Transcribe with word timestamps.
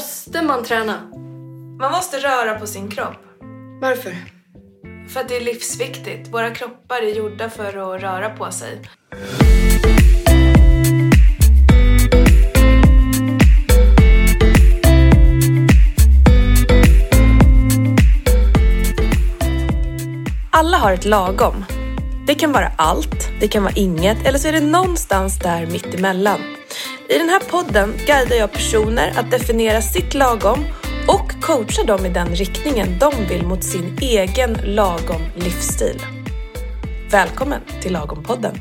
Måste 0.00 0.42
man 0.42 0.64
träna? 0.64 1.00
Man 1.78 1.92
måste 1.92 2.18
röra 2.18 2.58
på 2.58 2.66
sin 2.66 2.90
kropp. 2.90 3.16
Varför? 3.80 4.16
För 5.08 5.20
att 5.20 5.28
det 5.28 5.36
är 5.36 5.40
livsviktigt. 5.40 6.28
Våra 6.28 6.50
kroppar 6.50 7.02
är 7.02 7.14
gjorda 7.14 7.50
för 7.50 7.94
att 7.94 8.02
röra 8.02 8.30
på 8.30 8.50
sig. 8.50 8.82
Alla 20.50 20.76
har 20.76 20.92
ett 20.92 21.04
lagom. 21.04 21.64
Det 22.26 22.34
kan 22.34 22.52
vara 22.52 22.72
allt, 22.78 23.30
det 23.40 23.48
kan 23.48 23.62
vara 23.62 23.74
inget 23.76 24.26
eller 24.26 24.38
så 24.38 24.48
är 24.48 24.52
det 24.52 24.60
någonstans 24.60 25.38
där 25.38 25.66
mittemellan. 25.66 26.59
I 27.10 27.18
den 27.18 27.28
här 27.28 27.40
podden 27.40 27.94
guidar 28.06 28.36
jag 28.36 28.52
personer 28.52 29.12
att 29.18 29.30
definiera 29.30 29.80
sitt 29.80 30.14
lagom 30.14 30.64
och 31.08 31.42
coachar 31.42 31.84
dem 31.84 32.06
i 32.06 32.08
den 32.08 32.28
riktningen 32.28 32.98
de 32.98 33.12
vill 33.28 33.46
mot 33.46 33.64
sin 33.64 33.98
egen 34.00 34.52
lagom 34.64 35.22
livsstil. 35.34 36.02
Välkommen 37.10 37.60
till 37.82 37.96
Lagom-podden! 37.96 38.54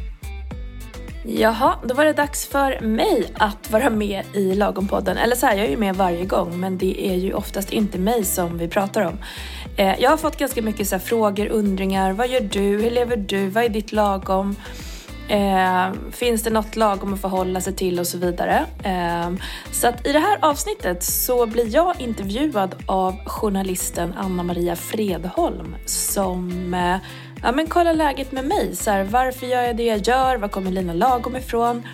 Jaha, 1.26 1.76
då 1.86 1.94
var 1.94 2.06
det 2.06 2.14
dags 2.14 2.48
för 2.48 2.80
mig 2.82 3.34
att 3.34 3.72
vara 3.72 3.90
med 3.90 4.26
i 4.34 4.54
Lagom-podden. 4.54 5.18
Eller 5.18 5.36
så 5.36 5.46
här, 5.46 5.58
jag 5.58 5.66
är 5.66 5.70
ju 5.70 5.78
med 5.78 5.96
varje 5.96 6.26
gång 6.26 6.60
men 6.60 6.78
det 6.78 7.08
är 7.08 7.16
ju 7.16 7.34
oftast 7.34 7.74
inte 7.74 7.98
mig 7.98 8.26
som 8.26 8.58
vi 8.58 8.68
pratar 8.68 9.02
om. 9.02 9.18
Eh, 9.78 10.00
jag 10.00 10.10
har 10.10 10.18
fått 10.18 10.38
ganska 10.38 10.62
mycket 10.62 10.88
så 10.88 11.00
frågor, 11.00 11.48
undringar. 11.48 12.14
Vad 12.14 12.28
gör 12.28 12.42
du? 12.42 12.60
Hur 12.60 12.92
lever 12.92 13.18
du? 13.18 13.50
Vad 13.50 13.64
är 13.64 13.70
ditt 13.70 13.92
lagom? 13.92 14.56
Eh, 15.30 15.92
finns 16.12 16.44
det 16.44 16.50
något 16.50 16.76
lagom 16.76 17.14
att 17.14 17.22
förhålla 17.22 17.62
sig 17.62 17.76
till 17.76 18.00
och 18.00 18.08
så 18.08 18.18
vidare. 18.18 18.66
Eh, 18.84 19.32
så 19.72 19.88
att 19.88 20.08
i 20.08 20.12
det 20.12 20.20
här 20.20 20.38
avsnittet 20.42 21.04
så 21.04 21.46
blir 21.46 21.76
jag 21.76 22.02
intervjuad 22.02 22.76
av 22.86 23.26
journalisten 23.26 24.14
Anna 24.18 24.44
Maria 24.44 24.76
Fredholm 24.76 25.76
som 25.86 26.74
eh, 26.74 26.98
ja, 27.44 27.52
men 27.52 27.68
kollar 27.68 27.94
läget 27.94 28.32
med 28.32 28.46
mig. 28.46 28.76
Så 28.76 28.92
här, 28.92 29.04
varför 29.04 29.48
gör 29.48 29.62
jag 29.62 29.76
det 29.76 29.84
jag 29.84 30.08
gör? 30.08 30.38
Var 30.38 30.48
kommer 30.48 30.72
Lina 30.72 30.94
Lagom 30.94 31.36
ifrån? 31.36 31.88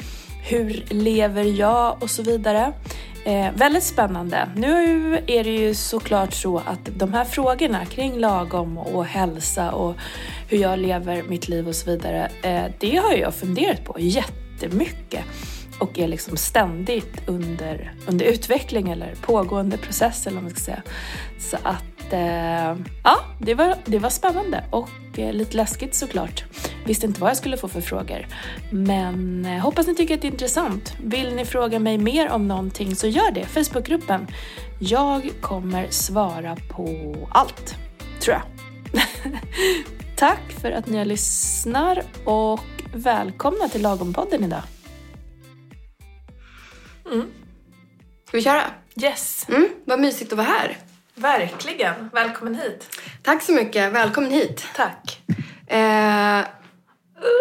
Hur 0.49 0.85
lever 0.89 1.43
jag? 1.43 2.03
Och 2.03 2.09
så 2.09 2.23
vidare. 2.23 2.73
Eh, 3.25 3.51
väldigt 3.55 3.83
spännande. 3.83 4.49
Nu 4.55 5.13
är 5.27 5.43
det 5.43 5.49
ju 5.49 5.75
såklart 5.75 6.33
så 6.33 6.57
att 6.57 6.79
de 6.95 7.13
här 7.13 7.25
frågorna 7.25 7.85
kring 7.85 8.19
lagom 8.19 8.77
och 8.77 9.05
hälsa 9.05 9.71
och 9.71 9.95
hur 10.49 10.57
jag 10.57 10.79
lever 10.79 11.23
mitt 11.23 11.47
liv 11.47 11.67
och 11.67 11.75
så 11.75 11.91
vidare, 11.91 12.29
eh, 12.43 12.63
det 12.79 12.95
har 12.95 13.13
jag 13.13 13.35
funderat 13.35 13.85
på 13.85 13.95
jättemycket 13.99 15.23
och 15.79 15.99
är 15.99 16.07
liksom 16.07 16.37
ständigt 16.37 17.21
under, 17.27 17.93
under 18.07 18.25
utveckling 18.25 18.89
eller 18.89 19.15
pågående 19.21 19.77
process 19.77 20.27
eller 20.27 20.35
vad 20.35 20.43
man 20.43 20.51
ska 20.51 20.59
säga. 20.59 20.81
Så 21.39 21.57
att 21.63 22.13
eh, 22.13 22.75
ja, 23.03 23.17
det 23.39 23.53
var, 23.53 23.75
det 23.85 23.99
var 23.99 24.09
spännande 24.09 24.63
och 24.69 25.19
eh, 25.19 25.33
lite 25.33 25.57
läskigt 25.57 25.95
såklart. 25.95 26.43
Visste 26.85 27.05
inte 27.05 27.21
vad 27.21 27.29
jag 27.29 27.37
skulle 27.37 27.57
få 27.57 27.67
för 27.67 27.81
frågor. 27.81 28.27
Men 28.71 29.45
eh, 29.45 29.59
hoppas 29.59 29.87
ni 29.87 29.95
tycker 29.95 30.15
att 30.15 30.21
det 30.21 30.27
är 30.27 30.31
intressant. 30.31 30.93
Vill 31.03 31.35
ni 31.35 31.45
fråga 31.45 31.79
mig 31.79 31.97
mer 31.97 32.29
om 32.29 32.47
någonting 32.47 32.95
så 32.95 33.07
gör 33.07 33.31
det. 33.31 33.45
Facebookgruppen. 33.45 34.27
Jag 34.79 35.31
kommer 35.41 35.89
svara 35.89 36.57
på 36.69 37.15
allt, 37.31 37.75
tror 38.19 38.35
jag. 38.35 38.43
Tack 40.15 40.51
för 40.61 40.71
att 40.71 40.87
ni 40.87 41.05
lyssnar 41.05 42.03
och 42.25 42.59
välkomna 42.93 43.67
till 43.67 43.81
Lagompodden 43.81 44.43
idag. 44.43 44.63
Mm. 47.11 47.25
Ska 48.27 48.37
vi 48.37 48.43
köra? 48.43 48.63
Yes. 49.01 49.45
Mm, 49.49 49.69
vad 49.85 49.99
mysigt 49.99 50.31
att 50.31 50.37
vara 50.37 50.47
här. 50.47 50.77
Verkligen. 51.15 52.09
Välkommen 52.13 52.55
hit. 52.55 52.99
Tack 53.23 53.43
så 53.43 53.51
mycket. 53.51 53.93
Välkommen 53.93 54.31
hit. 54.31 54.65
Tack. 54.75 55.21
Eh, 55.67 56.45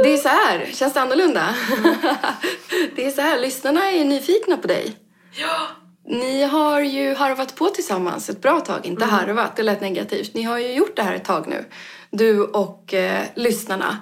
det 0.03 0.12
är 0.12 0.17
så 0.17 0.28
här. 0.28 0.71
Känns 0.72 0.95
det 0.95 1.00
annorlunda? 1.00 1.55
Mm. 1.78 1.95
det 2.97 3.06
är 3.06 3.11
så 3.11 3.21
här. 3.21 3.39
Lyssnarna 3.39 3.91
är 3.91 4.05
nyfikna 4.05 4.56
på 4.56 4.67
dig. 4.67 4.97
Ja. 5.33 5.69
Ni 6.06 6.43
har 6.43 6.81
ju 6.81 7.15
harvat 7.15 7.55
på 7.55 7.69
tillsammans 7.69 8.31
ett 8.31 8.43
bra 8.43 8.61
tag. 8.61 8.87
Inte 8.87 9.05
mm. 9.05 9.15
harvat, 9.15 9.56
det 9.56 9.62
lät 9.62 9.81
negativt. 9.81 10.34
Ni 10.34 10.43
har 10.43 10.59
ju 10.59 10.73
gjort 10.73 10.97
det 10.97 11.03
här 11.03 11.15
ett 11.15 11.25
tag 11.25 11.49
nu. 11.49 11.65
Du 12.11 12.41
och 12.43 12.94
eh, 12.94 13.23
lyssnarna. 13.34 13.99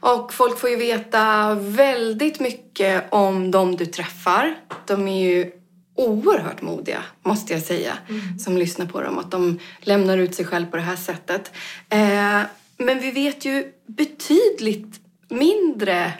Och 0.00 0.32
folk 0.32 0.58
får 0.58 0.70
ju 0.70 0.76
veta 0.76 1.54
väldigt 1.54 2.40
mycket 2.40 3.04
om 3.12 3.50
de 3.50 3.76
du 3.76 3.86
träffar. 3.86 4.54
De 4.86 5.08
är 5.08 5.28
ju 5.28 5.52
oerhört 5.96 6.62
modiga, 6.62 7.02
måste 7.22 7.52
jag 7.52 7.62
säga, 7.62 7.98
mm. 8.08 8.38
som 8.38 8.56
lyssnar 8.56 8.86
på 8.86 9.00
dem. 9.00 9.18
Att 9.18 9.30
de 9.30 9.58
lämnar 9.80 10.18
ut 10.18 10.34
sig 10.34 10.44
själv 10.44 10.66
på 10.66 10.76
det 10.76 10.82
här 10.82 10.96
sättet. 10.96 11.52
Eh, 11.88 12.40
men 12.78 13.00
vi 13.00 13.10
vet 13.10 13.44
ju 13.44 13.72
betydligt 13.86 15.00
mindre 15.28 16.12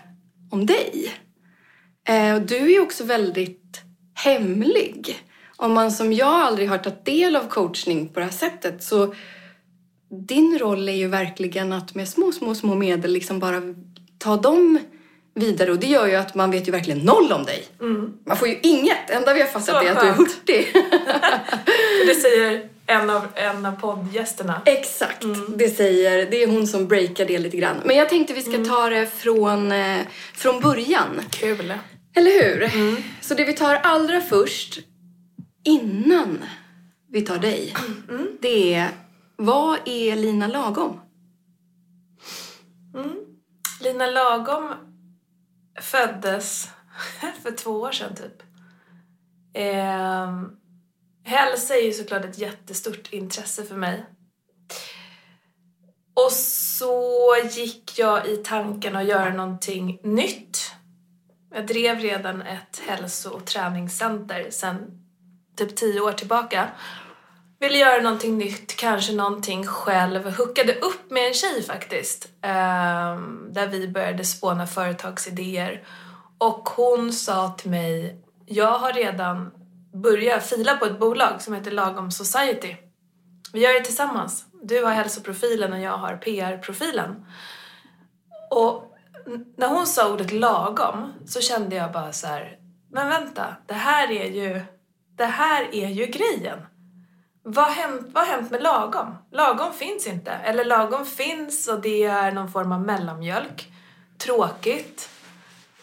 om 0.51 0.67
dig. 0.67 1.15
Eh, 2.09 2.37
du 2.37 2.57
är 2.57 2.69
ju 2.69 2.81
också 2.81 3.05
väldigt 3.05 3.81
hemlig. 4.15 5.23
Om 5.57 5.73
man 5.73 5.93
som 5.93 6.13
jag 6.13 6.29
aldrig 6.29 6.69
har 6.69 6.79
tagit 6.79 7.05
del 7.05 7.37
av 7.37 7.49
coachning 7.49 8.09
på 8.09 8.21
det 8.21 8.27
här 8.27 8.33
sättet 8.33 8.83
så 8.83 9.15
din 10.09 10.59
roll 10.59 10.89
är 10.89 10.93
ju 10.93 11.09
verkligen 11.09 11.73
att 11.73 11.95
med 11.95 12.09
små, 12.09 12.33
små, 12.33 12.55
små 12.55 12.75
medel 12.75 13.13
liksom 13.13 13.39
bara 13.39 13.63
ta 14.19 14.37
dem 14.37 14.79
vidare 15.35 15.71
och 15.71 15.79
det 15.79 15.87
gör 15.87 16.07
ju 16.07 16.15
att 16.15 16.35
man 16.35 16.51
vet 16.51 16.69
ju 16.69 16.73
verkligen 16.73 16.99
noll 16.99 17.33
om 17.33 17.45
dig. 17.45 17.65
Mm. 17.81 18.13
Man 18.27 18.37
får 18.37 18.49
ju 18.49 18.59
inget. 18.63 19.11
enda 19.11 19.35
vi 19.35 19.41
har 19.41 19.49
fattat 19.49 19.85
är 19.85 19.93
att 19.93 20.01
du 20.01 20.07
är 20.07 20.13
hurtig. 20.13 20.73
det 22.07 22.15
säger 22.15 22.76
en 22.87 23.11
av, 23.11 23.27
en 23.35 23.67
av 23.67 23.73
poddgästerna. 23.73 24.63
Exakt, 24.65 25.25
mm. 25.25 25.55
det 25.57 25.69
säger, 25.69 26.31
det 26.31 26.43
är 26.43 26.47
hon 26.47 26.67
som 26.67 26.89
breakar 26.89 27.25
det 27.25 27.39
lite 27.39 27.57
grann. 27.57 27.77
Men 27.85 27.97
jag 27.97 28.09
tänkte 28.09 28.35
vi 28.35 28.43
ska 28.43 28.55
mm. 28.55 28.69
ta 28.69 28.89
det 28.89 29.07
från, 29.07 29.73
eh, 29.73 30.01
från 30.35 30.61
början. 30.61 31.21
Kul. 31.31 31.75
Eller 32.15 32.43
hur? 32.43 32.63
Mm. 32.63 32.97
Så 33.21 33.35
det 33.35 33.45
vi 33.45 33.53
tar 33.53 33.75
allra 33.75 34.21
först, 34.21 34.79
innan 35.65 36.39
vi 37.11 37.23
tar 37.23 37.39
dig, 37.39 37.75
mm. 38.09 38.29
det 38.41 38.75
är 38.75 38.91
vad 39.37 39.79
är 39.85 40.17
Lina 40.17 40.47
Lagom? 40.47 41.01
Mm. 42.95 43.17
Lina 43.81 44.07
Lagom 44.07 44.73
föddes 45.81 46.69
för 47.43 47.51
två 47.51 47.71
år 47.71 47.93
sedan 47.93 48.15
typ. 48.15 48.43
Eh, 49.55 50.43
hälsa 51.27 51.75
är 51.75 51.83
ju 51.83 51.93
såklart 51.93 52.25
ett 52.25 52.39
jättestort 52.39 53.13
intresse 53.13 53.65
för 53.65 53.77
mig. 53.77 54.07
Och 56.15 56.33
så 56.33 57.35
gick 57.51 57.99
jag 57.99 58.27
i 58.27 58.37
tanken 58.37 58.97
att 58.97 59.07
göra 59.07 59.33
någonting 59.33 60.01
nytt. 60.03 60.73
Jag 61.55 61.67
drev 61.67 61.99
redan 61.99 62.43
ett 62.43 62.83
hälso 62.87 63.31
och 63.31 63.45
träningscenter 63.45 64.51
sedan 64.51 65.03
typ 65.57 65.77
tio 65.77 66.01
år 66.01 66.13
tillbaka 66.13 66.71
ville 67.61 67.79
göra 67.79 68.03
någonting 68.03 68.39
nytt, 68.39 68.77
kanske 68.77 69.13
någonting 69.13 69.67
själv. 69.67 70.37
Hookade 70.37 70.75
upp 70.75 71.11
med 71.11 71.29
en 71.29 71.35
tjej 71.35 71.63
faktiskt. 71.63 72.29
Ehm, 72.43 73.49
där 73.53 73.67
vi 73.67 73.89
började 73.89 74.25
spåna 74.25 74.67
företagsidéer. 74.67 75.83
Och 76.39 76.69
hon 76.69 77.13
sa 77.13 77.49
till 77.59 77.71
mig, 77.71 78.23
jag 78.47 78.79
har 78.79 78.93
redan 78.93 79.51
börja 80.03 80.41
fila 80.41 80.77
på 80.77 80.85
ett 80.85 80.99
bolag 80.99 81.43
som 81.43 81.55
heter 81.55 81.71
Lagom 81.71 82.11
Society. 82.11 82.77
Vi 83.53 83.61
gör 83.61 83.73
det 83.73 83.85
tillsammans. 83.85 84.45
Du 84.63 84.85
har 84.85 84.93
hälsoprofilen 84.93 85.73
och 85.73 85.81
jag 85.81 85.99
har 85.99 86.17
PR-profilen. 86.17 87.27
Och 88.51 88.97
när 89.57 89.69
hon 89.69 89.87
sa 89.87 90.13
ordet 90.13 90.33
lagom 90.33 91.13
så 91.27 91.41
kände 91.41 91.77
jag 91.77 91.93
bara 91.93 92.13
så 92.13 92.27
här, 92.27 92.59
men 92.91 93.09
vänta, 93.09 93.57
det 93.67 93.75
här 93.75 94.11
är 94.11 94.31
ju, 94.31 94.63
det 95.17 95.25
här 95.25 95.75
är 95.75 95.89
ju 95.89 96.07
grejen. 96.07 96.59
Vad 97.43 97.65
har, 97.65 97.73
hänt, 97.73 98.07
vad 98.13 98.27
har 98.27 98.33
hänt 98.35 98.51
med 98.51 98.63
lagom? 98.63 99.15
Lagom 99.33 99.73
finns 99.73 100.07
inte. 100.07 100.31
Eller 100.31 100.65
lagom 100.65 101.07
finns 101.07 101.69
och 101.69 101.81
det 101.81 102.05
är 102.05 102.33
någon 102.33 102.53
form 102.53 102.73
av 102.73 102.81
mellanmjölk. 102.81 103.73
Tråkigt. 104.19 105.09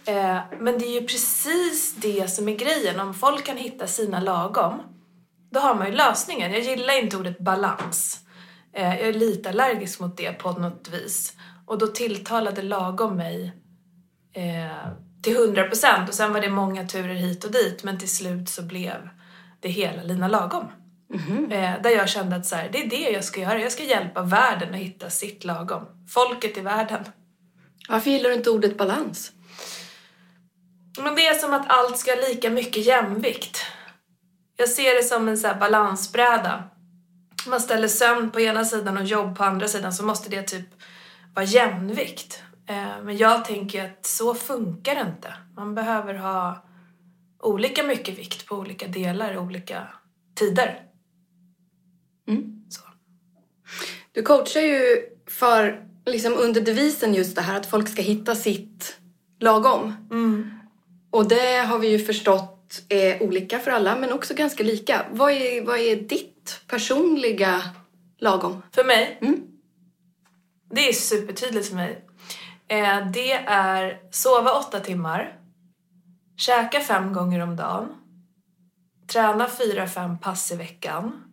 Eh, 0.06 0.40
men 0.60 0.80
det 0.80 0.86
är 0.86 1.02
ju 1.02 1.08
precis 1.08 1.96
det 1.96 2.30
som 2.30 2.50
är 2.50 2.56
grejen. 2.56 3.00
Om 3.00 3.14
folk 3.14 3.46
kan 3.46 3.58
hitta 3.58 3.88
sina 3.88 4.20
lagom, 4.20 4.82
då 5.52 5.60
har 5.60 5.76
man 5.76 5.88
ju 5.88 5.94
lösningen. 5.94 6.52
Jag 6.52 6.62
gillar 6.62 7.04
inte 7.04 7.18
ordet 7.18 7.40
balans. 7.40 8.20
Eh, 8.74 9.00
jag 9.00 9.08
är 9.08 9.14
lite 9.14 9.50
allergisk 9.50 10.00
mot 10.00 10.18
det 10.18 10.32
på 10.32 10.52
något 10.52 10.90
vis. 10.92 11.34
Och 11.66 11.78
då 11.78 11.88
tilltalade 11.88 12.62
lagom 12.62 13.16
mig 13.18 13.54
eh, 14.34 14.88
till 15.24 15.38
hundra 15.38 15.64
procent. 15.64 16.10
Och 16.10 16.16
sen 16.16 16.34
var 16.34 16.42
det 16.42 16.50
många 16.50 16.88
turer 16.88 17.16
hit 17.16 17.44
och 17.44 17.52
dit. 17.52 17.84
Men 17.84 18.00
till 18.00 18.16
slut 18.16 18.50
så 18.50 18.64
blev 18.64 19.10
det 19.60 19.70
hela 19.70 20.04
Lina 20.04 20.28
Lagom. 20.28 20.68
Mm 21.14 21.26
-hmm. 21.26 21.82
där 21.82 21.90
jag 21.90 22.10
kände 22.10 22.36
att 22.36 22.46
så 22.46 22.56
här, 22.56 22.70
det 22.72 22.84
är 22.84 22.90
det 22.90 23.12
jag 23.12 23.24
ska 23.24 23.42
göra. 23.42 23.62
Jag 23.62 23.72
ska 23.72 23.84
hjälpa 23.84 24.22
världen 24.22 24.74
att 24.74 24.80
hitta 24.80 25.10
sitt 25.10 25.44
lagom. 25.44 25.86
Folket 26.10 26.58
i 26.58 26.62
världen. 26.62 27.04
Varför 27.90 28.12
gillar 28.12 28.30
du 28.30 28.36
inte 28.36 28.50
ordet 28.50 28.78
balans? 28.78 29.32
Men 30.98 31.16
det 31.16 31.28
är 31.28 31.36
som 31.36 31.54
att 31.54 31.66
allt 31.68 31.98
ska 31.98 32.12
ha 32.12 32.22
lika 32.22 32.50
mycket 32.50 32.86
jämvikt. 32.86 33.58
jag 34.58 34.70
ser 34.70 34.96
det 34.96 35.04
som 35.04 35.28
en 35.28 35.38
så 35.38 35.54
balansbräda. 35.60 36.64
Man 37.48 37.62
ställer 37.62 37.88
sömn 37.88 38.32
på 38.32 38.42
ena 38.42 38.66
sidan 38.66 38.98
och 38.98 39.04
jobb 39.04 39.38
på 39.38 39.44
andra 39.44 39.68
sidan 39.68 39.94
så 39.94 40.04
måste 40.04 40.30
det 40.30 40.42
typ 40.42 40.68
vara 41.34 41.46
jämvikt. 41.46 42.44
Eh, 42.70 43.04
men 43.04 43.18
jag 43.18 43.46
tänker 43.46 43.86
att 43.86 44.06
så 44.06 44.36
funkar 44.36 44.96
det 44.96 45.02
inte. 45.02 45.34
Man 45.56 45.76
behöver 45.76 46.14
ha 46.14 46.66
olika 47.40 47.84
mycket 47.84 48.20
vikt 48.20 48.46
på 48.46 48.56
olika 48.56 48.88
delar 48.88 49.34
i 49.34 49.38
olika 49.38 49.88
tider. 50.36 50.82
Mm. 52.28 52.66
Så. 52.70 52.82
Du 54.12 54.22
coachar 54.22 54.62
ju 54.62 55.06
för, 55.28 55.86
liksom 56.06 56.34
under 56.38 56.62
devisen 56.62 57.14
just 57.14 57.36
det 57.36 57.42
här 57.42 57.58
att 57.58 57.66
folk 57.66 57.90
ska 57.90 58.02
hitta 58.02 58.36
sitt 58.36 58.98
lagom. 59.40 59.96
Mm. 60.12 60.63
Och 61.14 61.28
det 61.28 61.58
har 61.58 61.80
vi 61.80 61.88
ju 61.88 62.00
förstått 62.00 62.84
är 62.90 63.24
olika 63.24 63.60
för 63.60 63.72
alla, 63.72 63.96
men 63.96 64.14
också 64.14 64.34
ganska 64.34 64.64
lika. 64.64 65.06
Vad 65.12 65.32
är, 65.32 65.66
vad 65.66 65.78
är 65.78 65.96
ditt 65.96 66.62
personliga 66.68 67.62
lagom? 68.20 68.62
För 68.72 68.84
mig, 68.84 69.18
Mm. 69.22 69.42
det 70.72 70.90
är 70.90 70.94
supertydligt 70.94 71.68
för 71.68 71.76
mig. 71.76 72.06
Eh, 72.68 73.08
det 73.12 73.32
är 73.48 74.02
sova 74.12 74.54
åtta 74.54 74.80
timmar, 74.80 75.40
käka 76.38 76.80
fem 76.80 77.14
gånger 77.14 77.40
om 77.40 77.56
dagen, 77.56 77.90
träna 79.08 79.50
fyra, 79.50 79.88
fem 79.88 80.18
pass 80.20 80.52
i 80.52 80.56
veckan, 80.56 81.24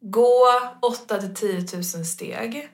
gå 0.00 0.44
8 0.82 1.18
till 1.18 1.34
10 1.34 1.76
000 1.76 1.84
steg 1.84 2.68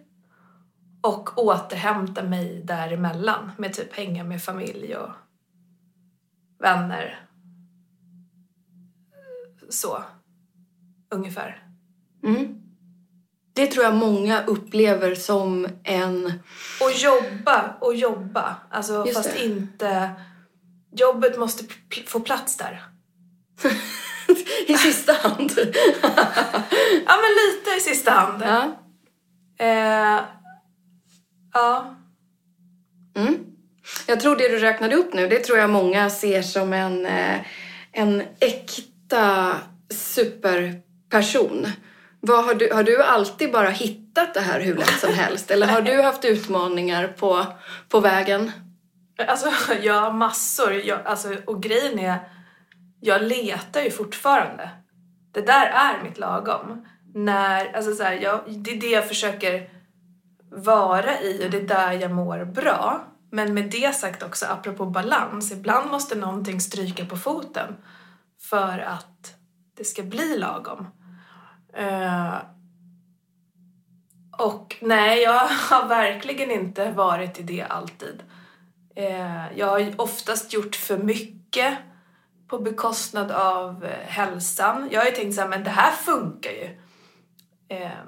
och 1.02 1.38
återhämta 1.38 2.22
mig 2.22 2.62
däremellan 2.64 3.50
med 3.58 3.74
typ 3.74 3.96
hänga 3.96 4.24
med 4.24 4.42
familj 4.42 4.96
och 4.96 5.10
vänner. 6.62 7.20
Så, 9.68 10.04
ungefär. 11.14 11.62
Mm. 12.24 12.58
Det 13.54 13.66
tror 13.66 13.84
jag 13.84 13.94
många 13.94 14.44
upplever 14.44 15.14
som 15.14 15.68
en... 15.84 16.32
Och 16.80 16.92
jobba 16.92 17.76
och 17.80 17.94
jobba. 17.94 18.56
Alltså 18.70 19.04
Just 19.06 19.16
fast 19.16 19.32
det. 19.32 19.44
inte... 19.44 20.10
Jobbet 20.92 21.38
måste 21.38 21.64
få 22.06 22.20
plats 22.20 22.56
där. 22.56 22.84
I 24.66 24.74
sista 24.74 25.12
hand. 25.12 25.52
Ja 27.06 27.16
men 27.16 27.30
lite 27.46 27.70
i 27.76 27.80
sista 27.80 28.10
hand. 28.10 28.42
ja. 28.42 28.78
Eh, 29.66 30.20
ja. 31.52 31.96
Mm. 33.16 33.38
Jag 34.06 34.20
tror 34.20 34.36
det 34.36 34.48
du 34.48 34.58
räknade 34.58 34.96
upp 34.96 35.14
nu, 35.14 35.28
det 35.28 35.38
tror 35.38 35.58
jag 35.58 35.70
många 35.70 36.10
ser 36.10 36.42
som 36.42 36.72
en, 36.72 37.06
eh, 37.06 37.38
en 37.92 38.22
äkta 38.40 39.56
superperson. 39.90 41.66
Vad 42.20 42.44
har, 42.44 42.54
du, 42.54 42.72
har 42.72 42.82
du 42.82 43.02
alltid 43.02 43.52
bara 43.52 43.68
hittat 43.68 44.34
det 44.34 44.40
här 44.40 44.60
hur 44.60 44.74
lätt 44.76 45.00
som 45.00 45.14
helst? 45.14 45.50
Eller 45.50 45.66
har 45.66 45.82
du 45.82 46.02
haft 46.02 46.24
utmaningar 46.24 47.08
på, 47.08 47.46
på 47.88 48.00
vägen? 48.00 48.52
Alltså 49.26 49.50
jag 49.82 50.00
har 50.00 50.12
massor. 50.12 50.72
Jag, 50.72 51.06
alltså, 51.06 51.36
och 51.46 51.62
grejen 51.62 51.98
är, 51.98 52.18
jag 53.00 53.22
letar 53.22 53.80
ju 53.80 53.90
fortfarande. 53.90 54.70
Det 55.32 55.40
där 55.40 55.66
är 55.66 56.02
mitt 56.02 56.18
lagom. 56.18 56.86
När, 57.14 57.76
alltså 57.76 57.94
så 57.94 58.02
här, 58.02 58.12
jag, 58.12 58.40
det 58.46 58.70
är 58.70 58.80
det 58.80 58.90
jag 58.90 59.08
försöker 59.08 59.68
vara 60.50 61.20
i 61.20 61.46
och 61.46 61.50
det 61.50 61.56
är 61.56 61.62
där 61.66 61.92
jag 61.92 62.10
mår 62.10 62.44
bra. 62.44 63.11
Men 63.34 63.54
med 63.54 63.70
det 63.70 63.96
sagt 63.96 64.22
också, 64.22 64.46
apropå 64.46 64.86
balans, 64.86 65.52
ibland 65.52 65.90
måste 65.90 66.14
någonting 66.14 66.60
stryka 66.60 67.04
på 67.06 67.16
foten 67.16 67.76
för 68.40 68.78
att 68.78 69.34
det 69.76 69.84
ska 69.84 70.02
bli 70.02 70.38
lagom. 70.38 70.86
Eh, 71.74 72.34
och 74.38 74.76
nej, 74.80 75.22
jag 75.22 75.48
har 75.48 75.88
verkligen 75.88 76.50
inte 76.50 76.90
varit 76.90 77.40
i 77.40 77.42
det 77.42 77.62
alltid. 77.62 78.22
Eh, 78.96 79.58
jag 79.58 79.66
har 79.66 79.78
ju 79.78 79.94
oftast 79.96 80.52
gjort 80.52 80.76
för 80.76 80.98
mycket 80.98 81.78
på 82.48 82.58
bekostnad 82.58 83.30
av 83.30 83.84
eh, 83.84 84.06
hälsan. 84.06 84.88
Jag 84.92 85.00
har 85.00 85.06
ju 85.06 85.14
tänkt 85.14 85.34
så 85.34 85.40
här, 85.40 85.48
men 85.48 85.64
det 85.64 85.70
här 85.70 85.92
funkar 85.92 86.50
ju. 86.50 86.78
Eh, 87.76 87.98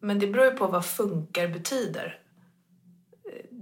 men 0.00 0.18
det 0.18 0.26
beror 0.26 0.44
ju 0.44 0.50
på 0.50 0.66
vad 0.66 0.86
funkar 0.86 1.48
betyder. 1.48 2.21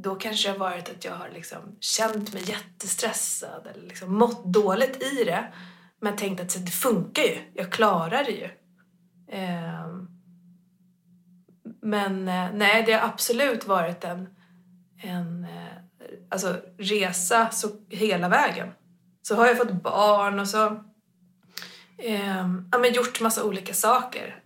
Då 0.03 0.15
kanske 0.15 0.49
det 0.49 0.53
har 0.53 0.59
varit 0.59 0.89
att 0.89 1.05
jag 1.05 1.13
har 1.13 1.29
liksom 1.29 1.77
känt 1.81 2.33
mig 2.33 2.51
jättestressad 2.51 3.67
eller 3.67 3.87
liksom 3.87 4.15
mått 4.15 4.45
dåligt 4.45 5.03
i 5.03 5.25
det. 5.25 5.53
Men 6.01 6.17
tänkt 6.17 6.41
att 6.41 6.51
så, 6.51 6.59
det 6.59 6.71
funkar 6.71 7.23
ju, 7.23 7.39
jag 7.55 7.73
klarar 7.73 8.25
det 8.25 8.31
ju. 8.31 8.49
Ehm, 9.29 9.91
eh, 9.91 11.73
men 11.83 12.25
nej, 12.59 12.83
det 12.87 12.93
har 12.93 13.09
absolut 13.09 13.67
varit 13.67 14.05
en, 14.05 14.29
en 15.03 15.45
eh, 15.45 15.77
alltså, 16.29 16.57
resa 16.79 17.51
så, 17.51 17.69
hela 17.89 18.29
vägen. 18.29 18.69
Så 19.23 19.35
har 19.35 19.47
jag 19.47 19.59
fått 19.59 19.83
barn 19.83 20.41
och 20.41 20.49
så 20.49 20.67
eh, 21.99 22.49
ja, 22.73 22.79
men 22.79 22.93
gjort 22.93 23.21
massa 23.21 23.45
olika 23.45 23.75
saker. 23.75 24.43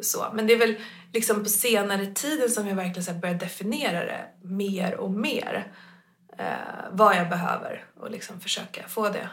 Så. 0.00 0.26
Men 0.34 0.46
det 0.46 0.52
är 0.52 0.58
väl 0.58 0.76
liksom 1.12 1.42
på 1.42 1.48
senare 1.48 2.06
tiden 2.06 2.50
som 2.50 2.68
jag 2.68 2.74
verkligen 2.76 3.04
så 3.04 3.12
börjar 3.12 3.34
definiera 3.34 4.04
det 4.04 4.24
mer 4.42 4.94
och 4.94 5.10
mer. 5.10 5.72
Eh, 6.38 6.90
vad 6.92 7.16
jag 7.16 7.28
behöver 7.28 7.84
och 7.96 8.10
liksom 8.10 8.40
försöka 8.40 8.88
få 8.88 9.08
det. 9.08 9.28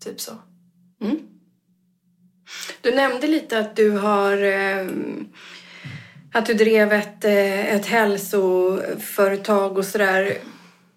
Typ 0.00 0.20
så. 0.20 0.32
Mm. 1.00 1.18
Du 2.80 2.94
nämnde 2.94 3.26
lite 3.26 3.58
att 3.58 3.76
du 3.76 3.90
har 3.90 4.42
eh, 4.42 4.86
att 6.32 6.46
du 6.46 6.54
drev 6.54 6.92
ett, 6.92 7.24
eh, 7.24 7.74
ett 7.74 7.86
hälsoföretag 7.86 9.78
och 9.78 9.84
sådär. 9.84 10.38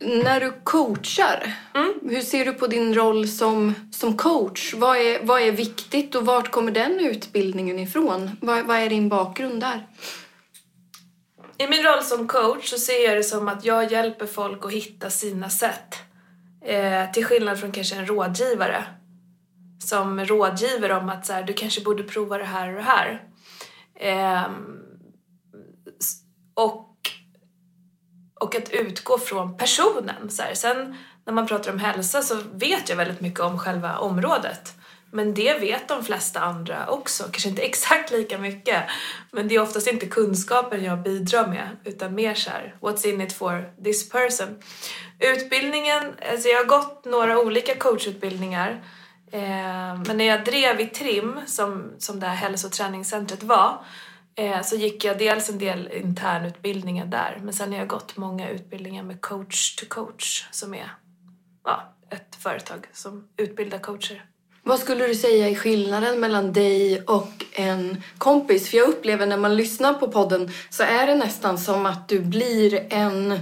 När 0.03 0.39
du 0.39 0.51
coachar, 0.63 1.53
Mm. 1.73 1.94
hur 2.09 2.21
ser 2.21 2.45
du 2.45 2.53
på 2.53 2.67
din 2.67 2.94
roll 2.94 3.27
som, 3.27 3.75
som 3.91 4.17
coach? 4.17 4.73
Vad 4.73 4.97
är, 4.97 5.23
vad 5.25 5.41
är 5.41 5.51
viktigt 5.51 6.15
och 6.15 6.25
vart 6.25 6.51
kommer 6.51 6.71
den 6.71 7.00
utbildningen 7.00 7.79
ifrån? 7.79 8.31
Vad, 8.41 8.65
vad 8.65 8.77
är 8.77 8.89
din 8.89 9.09
bakgrund 9.09 9.59
där? 9.61 9.88
I 11.57 11.67
min 11.67 11.83
roll 11.83 12.03
som 12.03 12.27
coach 12.27 12.69
så 12.69 12.77
ser 12.77 13.05
jag 13.07 13.17
det 13.17 13.23
som 13.23 13.47
att 13.47 13.65
jag 13.65 13.91
hjälper 13.91 14.25
folk 14.25 14.65
att 14.65 14.71
hitta 14.71 15.09
sina 15.09 15.50
sätt. 15.50 15.95
Eh, 16.65 17.11
till 17.11 17.25
skillnad 17.25 17.59
från 17.59 17.71
kanske 17.71 17.95
en 17.95 18.06
rådgivare 18.06 18.85
som 19.85 20.25
rådgiver 20.25 20.92
om 20.92 21.09
att 21.09 21.25
så 21.25 21.33
här, 21.33 21.44
du 21.44 21.54
kanske 21.54 21.81
borde 21.81 22.04
prova 22.04 22.37
det 22.37 22.44
här 22.45 22.69
och 22.69 22.75
det 22.75 22.81
här. 22.81 23.23
S- 25.99 26.19
och, 26.54 26.93
och 28.44 28.56
att 28.56 28.69
utgå 28.69 29.18
från 29.19 29.57
personen. 29.57 30.30
Så 30.30 30.44
här. 30.44 30.54
Sen 30.54 30.97
när 31.26 31.33
man 31.33 31.47
pratar 31.47 31.71
om 31.71 31.80
hälsa 31.80 32.21
så 32.21 32.38
vet 32.54 32.90
jag 32.90 32.95
väldigt 32.95 33.21
mycket 33.21 33.40
om 33.40 33.59
själva 33.59 33.97
området. 33.97 34.73
Men 35.12 35.33
det 35.33 35.59
vet 35.59 35.88
de 35.88 36.04
flesta 36.04 36.40
andra 36.40 36.88
också. 36.88 37.23
Kanske 37.23 37.50
inte 37.50 37.62
exakt 37.71 38.12
lika 38.12 38.38
mycket. 38.38 38.83
Men 39.31 39.47
det 39.47 39.56
är 39.56 39.62
oftast 39.62 39.88
inte 39.88 40.06
kunskapen 40.06 40.83
jag 40.83 41.04
bidrar 41.04 41.47
med. 41.47 41.68
Utan 41.83 42.16
mer 42.16 42.33
så 42.33 42.50
här, 42.50 42.76
what's 42.81 43.07
in 43.07 43.21
it 43.21 43.33
for 43.33 43.83
this 43.83 44.09
person? 44.09 44.59
Utbildningen, 45.19 46.04
alltså 46.31 46.50
jag 46.50 46.57
har 46.57 46.66
gått 46.66 47.06
några 47.06 47.40
olika 47.40 47.76
coachutbildningar. 47.76 48.83
Eh, 49.31 50.02
men 50.07 50.18
när 50.18 50.26
jag 50.26 50.45
drev 50.45 50.80
i 50.80 50.85
TRIM, 50.85 51.40
som, 51.45 51.92
som 51.97 52.19
det 52.19 52.28
här 52.28 52.35
hälso 52.35 52.68
och 52.68 52.73
träningscentret 52.73 53.44
var, 53.44 53.85
Eh, 54.35 54.61
så 54.61 54.75
gick 54.75 55.06
jag 55.06 55.18
dels 55.18 55.49
en 55.49 55.57
del 55.57 55.90
internutbildningar 55.94 57.06
där. 57.06 57.40
Men 57.44 57.54
sen 57.54 57.71
har 57.71 57.80
jag 57.80 57.87
gått 57.87 58.18
många 58.18 58.49
utbildningar 58.49 59.04
med 59.04 59.21
coach 59.21 59.75
to 59.75 59.85
coach, 59.90 60.45
som 60.52 60.73
är 60.73 60.92
ja, 61.63 61.95
ett 62.09 62.35
företag 62.35 62.87
som 62.94 63.28
utbildar 63.37 63.80
coacher. 63.80 64.25
Vad 64.66 64.80
skulle 64.80 65.07
du 65.07 65.16
säga 65.16 65.49
är 65.49 65.56
skillnaden 65.56 66.19
mellan 66.19 66.54
dig 66.54 67.02
och 67.02 67.45
en 67.52 68.04
kompis? 68.18 68.69
För 68.69 68.78
jag 68.78 68.90
upplever 68.90 69.25
när 69.25 69.37
man 69.37 69.56
lyssnar 69.56 69.94
på 69.94 70.07
podden 70.07 70.52
så 70.69 70.83
är 70.83 71.07
det 71.07 71.16
nästan 71.16 71.57
som 71.57 71.85
att 71.85 72.09
du 72.09 72.19
blir 72.19 72.94
en, 72.94 73.40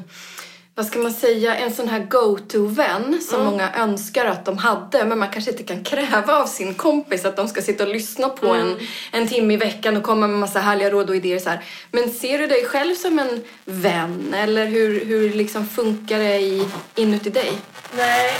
vad 0.81 0.87
ska 0.87 0.99
man 0.99 1.13
säga, 1.13 1.55
en 1.55 1.73
sån 1.73 1.87
här 1.87 1.99
go-to-vän 1.99 3.21
som 3.21 3.45
många 3.45 3.75
önskar 3.75 4.25
att 4.25 4.45
de 4.45 4.57
hade. 4.57 5.05
Men 5.05 5.19
man 5.19 5.29
kanske 5.29 5.51
inte 5.51 5.63
kan 5.63 5.83
kräva 5.83 6.41
av 6.41 6.45
sin 6.45 6.73
kompis 6.73 7.25
att 7.25 7.35
de 7.35 7.47
ska 7.47 7.61
sitta 7.61 7.83
och 7.83 7.89
lyssna 7.89 8.29
på 8.29 8.47
en, 8.47 8.79
en 9.11 9.27
timme 9.27 9.53
i 9.53 9.57
veckan 9.57 9.97
och 9.97 10.03
komma 10.03 10.27
med 10.27 10.39
massa 10.39 10.59
härliga 10.59 10.89
råd 10.89 11.09
och 11.09 11.15
idéer. 11.15 11.39
Så 11.39 11.49
här. 11.49 11.63
Men 11.91 12.09
ser 12.09 12.39
du 12.39 12.47
dig 12.47 12.65
själv 12.65 12.95
som 12.95 13.19
en 13.19 13.43
vän? 13.65 14.33
Eller 14.33 14.65
hur, 14.65 15.05
hur 15.05 15.33
liksom 15.33 15.67
funkar 15.67 16.19
det 16.19 16.39
i, 16.39 16.67
inuti 16.95 17.29
dig? 17.29 17.51
Nej, 17.97 18.33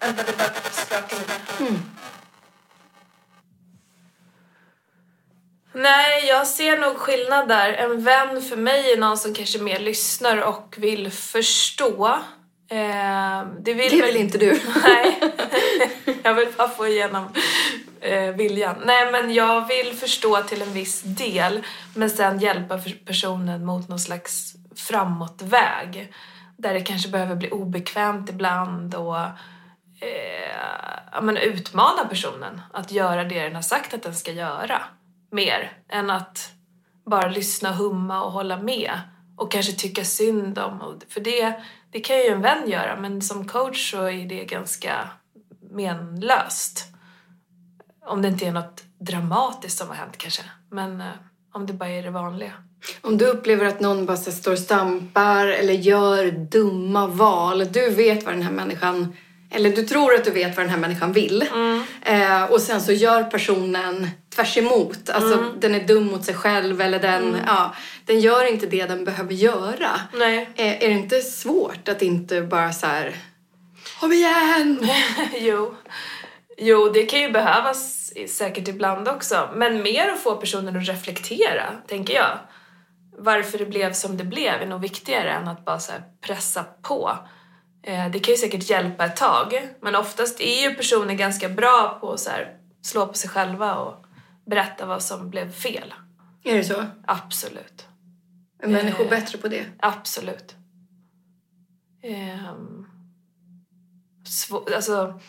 vänta 0.00 0.22
det 0.22 0.38
bara 0.38 0.70
skakar 0.70 1.16
lite. 1.16 1.93
Nej, 5.74 6.26
jag 6.28 6.46
ser 6.46 6.78
nog 6.78 6.96
skillnad 6.96 7.48
där. 7.48 7.72
En 7.72 8.04
vän 8.04 8.42
för 8.42 8.56
mig 8.56 8.92
är 8.92 8.96
någon 8.96 9.18
som 9.18 9.34
kanske 9.34 9.58
mer 9.58 9.78
lyssnar 9.78 10.36
och 10.36 10.74
vill 10.78 11.10
förstå. 11.10 12.06
Eh, 12.70 13.46
det 13.60 13.74
vill, 13.74 13.90
Det 13.90 14.02
väl 14.02 14.16
inte 14.16 14.38
du? 14.38 14.60
Nej, 14.84 15.20
jag 16.22 16.34
vill 16.34 16.48
bara 16.56 16.68
få 16.68 16.86
igenom 16.86 17.28
eh, 18.00 18.30
viljan. 18.30 18.76
Nej, 18.84 19.12
men 19.12 19.34
jag 19.34 19.68
vill 19.68 19.96
förstå 19.96 20.42
till 20.42 20.62
en 20.62 20.72
viss 20.72 21.02
del 21.02 21.62
men 21.94 22.10
sen 22.10 22.38
hjälpa 22.38 22.78
personen 23.06 23.64
mot 23.64 23.88
någon 23.88 23.98
slags 23.98 24.54
framåtväg. 24.76 26.12
Där 26.56 26.74
det 26.74 26.80
kanske 26.80 27.08
behöver 27.08 27.34
bli 27.34 27.50
obekvämt 27.50 28.30
ibland 28.30 28.94
och 28.94 29.16
eh, 30.00 30.54
ja, 31.12 31.20
men 31.20 31.36
utmana 31.36 32.04
personen 32.04 32.60
att 32.72 32.92
göra 32.92 33.24
det 33.24 33.42
den 33.42 33.54
har 33.54 33.62
sagt 33.62 33.94
att 33.94 34.02
den 34.02 34.14
ska 34.14 34.32
göra. 34.32 34.82
Mer 35.34 35.72
än 35.88 36.10
att 36.10 36.52
bara 37.06 37.28
lyssna, 37.28 37.72
humma 37.72 38.24
och 38.24 38.32
hålla 38.32 38.58
med. 38.58 39.00
Och 39.36 39.52
kanske 39.52 39.72
tycka 39.72 40.04
synd 40.04 40.58
om. 40.58 41.00
För 41.08 41.20
det, 41.20 41.54
det 41.90 42.00
kan 42.00 42.16
ju 42.16 42.26
en 42.26 42.42
vän 42.42 42.70
göra 42.70 42.96
men 43.00 43.22
som 43.22 43.48
coach 43.48 43.90
så 43.90 44.02
är 44.02 44.28
det 44.28 44.44
ganska 44.44 45.08
menlöst. 45.70 46.84
Om 48.06 48.22
det 48.22 48.28
inte 48.28 48.46
är 48.46 48.52
något 48.52 48.84
dramatiskt 48.98 49.78
som 49.78 49.88
har 49.88 49.94
hänt 49.94 50.16
kanske. 50.16 50.42
Men 50.70 51.00
eh, 51.00 51.06
om 51.52 51.66
det 51.66 51.72
bara 51.72 51.88
är 51.88 52.02
det 52.02 52.10
vanliga. 52.10 52.52
Om 53.00 53.18
du 53.18 53.26
upplever 53.26 53.66
att 53.66 53.80
någon 53.80 54.06
bara 54.06 54.16
står 54.16 54.52
och 54.52 54.58
stampar 54.58 55.46
eller 55.46 55.72
gör 55.72 56.30
dumma 56.30 57.06
val. 57.06 57.72
Du 57.72 57.90
vet 57.90 58.24
vad 58.24 58.34
den 58.34 58.42
här 58.42 58.52
människan, 58.52 59.16
eller 59.54 59.70
du 59.70 59.82
tror 59.82 60.14
att 60.14 60.24
du 60.24 60.30
vet 60.30 60.56
vad 60.56 60.66
den 60.66 60.70
här 60.70 60.78
människan 60.78 61.12
vill. 61.12 61.48
Eh, 62.02 62.44
och 62.44 62.60
sen 62.60 62.80
så 62.80 62.92
gör 62.92 63.22
personen 63.22 64.08
tvärs 64.34 64.58
emot. 64.58 65.10
Alltså 65.10 65.52
den 65.58 65.74
är 65.74 65.84
dum 65.86 66.06
mot 66.06 66.24
sig 66.24 66.34
själv 66.34 66.80
eller 66.80 66.98
den, 66.98 67.36
ja, 67.46 67.74
den 68.04 68.20
gör 68.20 68.44
inte 68.44 68.66
det 68.66 68.86
den 68.86 69.04
behöver 69.04 69.34
göra. 69.34 69.90
Nej. 70.14 70.48
Eh, 70.54 70.82
är 70.82 70.88
det 70.88 70.94
inte 70.94 71.20
svårt 71.20 71.88
att 71.88 72.02
inte 72.02 72.42
bara 72.42 72.72
så 72.72 72.86
här, 72.86 73.14
kom 74.00 74.12
igen! 74.12 74.88
jo. 75.38 75.74
jo, 76.58 76.88
det 76.88 77.06
kan 77.06 77.20
ju 77.20 77.30
behövas 77.30 78.12
säkert 78.28 78.68
ibland 78.68 79.08
också. 79.08 79.48
Men 79.54 79.82
mer 79.82 80.08
att 80.08 80.22
få 80.22 80.36
personen 80.36 80.76
att 80.76 80.88
reflektera, 80.88 81.72
tänker 81.86 82.14
jag. 82.14 82.38
Varför 83.18 83.58
det 83.58 83.66
blev 83.66 83.92
som 83.92 84.16
det 84.16 84.24
blev 84.24 84.62
är 84.62 84.66
nog 84.66 84.80
viktigare 84.80 85.30
än 85.30 85.48
att 85.48 85.64
bara 85.64 85.80
så 85.80 85.92
pressa 86.26 86.64
på. 86.82 87.18
Eh, 87.86 88.10
Det 88.10 88.18
kan 88.18 88.32
ju 88.34 88.38
säkert 88.38 88.70
hjälpa 88.70 89.04
ett 89.04 89.16
tag, 89.16 89.68
men 89.80 89.94
oftast 89.96 90.40
är 90.40 90.68
ju 90.68 90.74
personer 90.74 91.14
ganska 91.14 91.48
bra 91.48 91.98
på 92.00 92.12
att 92.12 92.28
slå 92.82 93.06
på 93.06 93.14
sig 93.14 93.30
själva 93.30 93.74
och 93.74 94.04
berätta 94.46 94.86
vad 94.86 95.02
som 95.02 95.30
blev 95.30 95.52
fel. 95.52 95.94
Är 96.44 96.56
det 96.56 96.64
så? 96.64 96.84
Absolut. 97.06 97.86
Är 98.62 98.68
människor 98.68 99.04
Eh. 99.04 99.10
bättre 99.10 99.38
på 99.38 99.48
det? 99.48 99.64
Absolut. 99.80 100.54
Ehm, 102.02 102.86
svå- 104.26 104.74
alltså, 104.74 105.20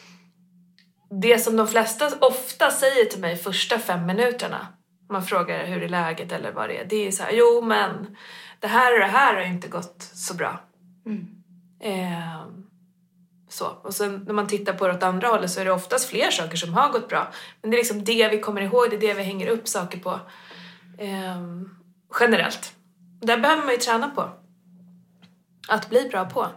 det 1.22 1.40
som 1.40 1.56
de 1.56 1.68
flesta 1.68 2.12
ofta 2.22 2.72
säger 2.72 3.06
till 3.06 3.20
mig 3.22 3.36
första 3.38 3.80
fem 3.80 4.06
minuterna, 4.06 4.68
man 5.10 5.24
frågar 5.26 5.66
hur 5.66 5.84
är 5.84 5.90
läget 5.90 6.32
eller 6.32 6.52
vad 6.52 6.70
det 6.70 6.78
är, 6.82 6.86
det 6.86 7.08
är 7.08 7.12
så 7.12 7.24
här, 7.24 7.32
jo 7.34 7.62
men 7.62 8.16
det 8.60 8.68
här 8.68 8.94
och 8.94 9.00
det 9.00 9.06
här 9.12 9.36
har 9.36 9.42
inte 9.42 9.68
gått 9.68 10.02
så 10.14 10.34
bra. 10.34 10.60
Mm. 11.06 11.28
Eh, 11.80 12.46
så. 13.50 13.68
Och 13.68 13.94
sen 13.94 14.24
när 14.26 14.34
man 14.34 14.48
tittar 14.48 14.74
på 14.74 14.88
det 14.88 14.94
åt 14.94 15.04
andra 15.04 15.28
hållet 15.28 15.52
så 15.52 15.62
är 15.62 15.66
det 15.66 15.72
oftast 15.72 16.10
fler 16.10 16.32
saker 16.32 16.58
som 16.58 16.74
har 16.74 16.92
gått 16.92 17.10
bra. 17.10 17.32
Men 17.62 17.72
det 17.72 17.78
är 17.78 17.80
liksom 17.80 18.04
det 18.04 18.30
vi 18.32 18.40
kommer 18.40 18.62
ihåg, 18.62 18.90
det 18.90 18.96
är 18.96 19.00
det 19.00 19.14
vi 19.14 19.24
hänger 19.24 19.48
upp 19.48 19.68
saker 19.68 20.00
på. 20.00 20.20
Eh, 20.98 21.42
generellt. 22.20 22.76
Där 23.22 23.38
behöver 23.38 23.64
man 23.64 23.72
ju 23.72 23.78
träna 23.78 24.10
på. 24.10 24.30
Att 25.68 25.90
bli 25.90 26.10
bra 26.10 26.26
på. 26.26 26.48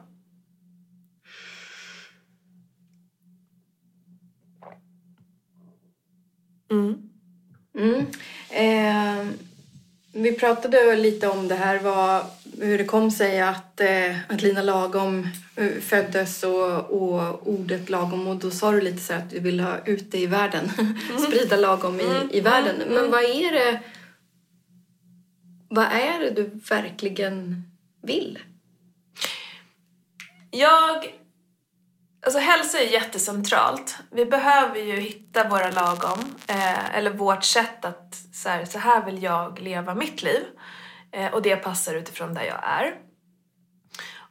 Mm. 6.70 7.10
Mm. 7.78 8.06
Eh, 8.50 9.26
vi 10.12 10.32
pratade 10.32 10.96
lite 10.96 11.28
om 11.28 11.48
det 11.48 11.54
här, 11.54 11.78
vad, 11.78 12.24
hur 12.60 12.78
det 12.78 12.84
kom 12.84 13.10
sig 13.10 13.40
att, 13.40 13.80
eh, 13.80 14.16
att 14.28 14.42
Lina 14.42 14.62
Lagom 14.62 15.28
eh, 15.56 15.70
föddes 15.80 16.42
och, 16.42 16.90
och 16.90 17.48
ordet 17.48 17.90
lagom 17.90 18.26
och 18.26 18.36
då 18.36 18.50
sa 18.50 18.72
du 18.72 18.80
lite 18.80 18.98
så 18.98 19.14
att 19.14 19.30
du 19.30 19.40
vill 19.40 19.60
ha 19.60 19.78
ut 19.84 20.10
det 20.10 20.18
i 20.18 20.26
världen, 20.26 20.70
sprida 21.26 21.56
lagom 21.56 22.00
i, 22.00 22.38
i 22.38 22.40
världen. 22.40 22.74
Men 22.88 23.10
vad 23.10 23.22
är 23.22 23.52
det 23.52 23.80
vad 25.68 25.84
är 25.84 26.20
det 26.20 26.30
du 26.30 26.50
verkligen 26.68 27.62
vill? 28.02 28.38
Jag... 30.50 31.14
Alltså 32.28 32.40
hälsa 32.40 32.78
är 32.78 32.86
jättecentralt. 32.86 33.96
Vi 34.10 34.26
behöver 34.26 34.78
ju 34.78 35.00
hitta 35.00 35.48
våra 35.48 35.70
lagom. 35.70 36.34
Eh, 36.48 36.96
eller 36.96 37.10
vårt 37.10 37.44
sätt 37.44 37.84
att 37.84 38.14
så 38.32 38.48
här, 38.48 38.64
så 38.64 38.78
här 38.78 39.04
vill 39.04 39.22
jag 39.22 39.60
leva 39.60 39.94
mitt 39.94 40.22
liv. 40.22 40.42
Eh, 41.12 41.32
och 41.32 41.42
det 41.42 41.56
passar 41.56 41.94
utifrån 41.94 42.34
där 42.34 42.42
jag 42.42 42.60
är. 42.62 42.94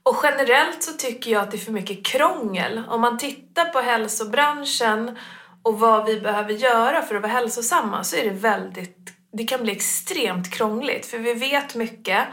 Och 0.04 0.16
generellt 0.24 0.84
så 0.84 0.92
tycker 0.94 1.32
jag 1.32 1.44
att 1.44 1.51
det 1.51 1.58
är 1.58 1.60
för 1.60 1.72
mycket 1.72 2.06
krångel. 2.06 2.84
Om 2.88 3.01
man 3.01 3.18
tittar 3.18 3.66
på 3.66 3.80
hälsobranschen 3.80 5.18
och 5.63 5.80
vad 5.80 6.06
vi 6.06 6.22
behöver 6.22 6.54
göra 6.54 7.01
för 7.01 7.16
att 7.16 7.22
vara 7.22 7.32
hälsosamma 7.32 8.04
så 8.04 8.16
är 8.16 8.24
det 8.24 8.36
väldigt, 8.36 8.98
det 9.34 9.44
kan 9.44 9.63
bli 9.63 9.72
extremt 9.72 10.54
krångligt. 10.54 11.06
För 11.06 11.18
vi 11.18 11.34
vet 11.34 11.75
mycket 11.75 12.27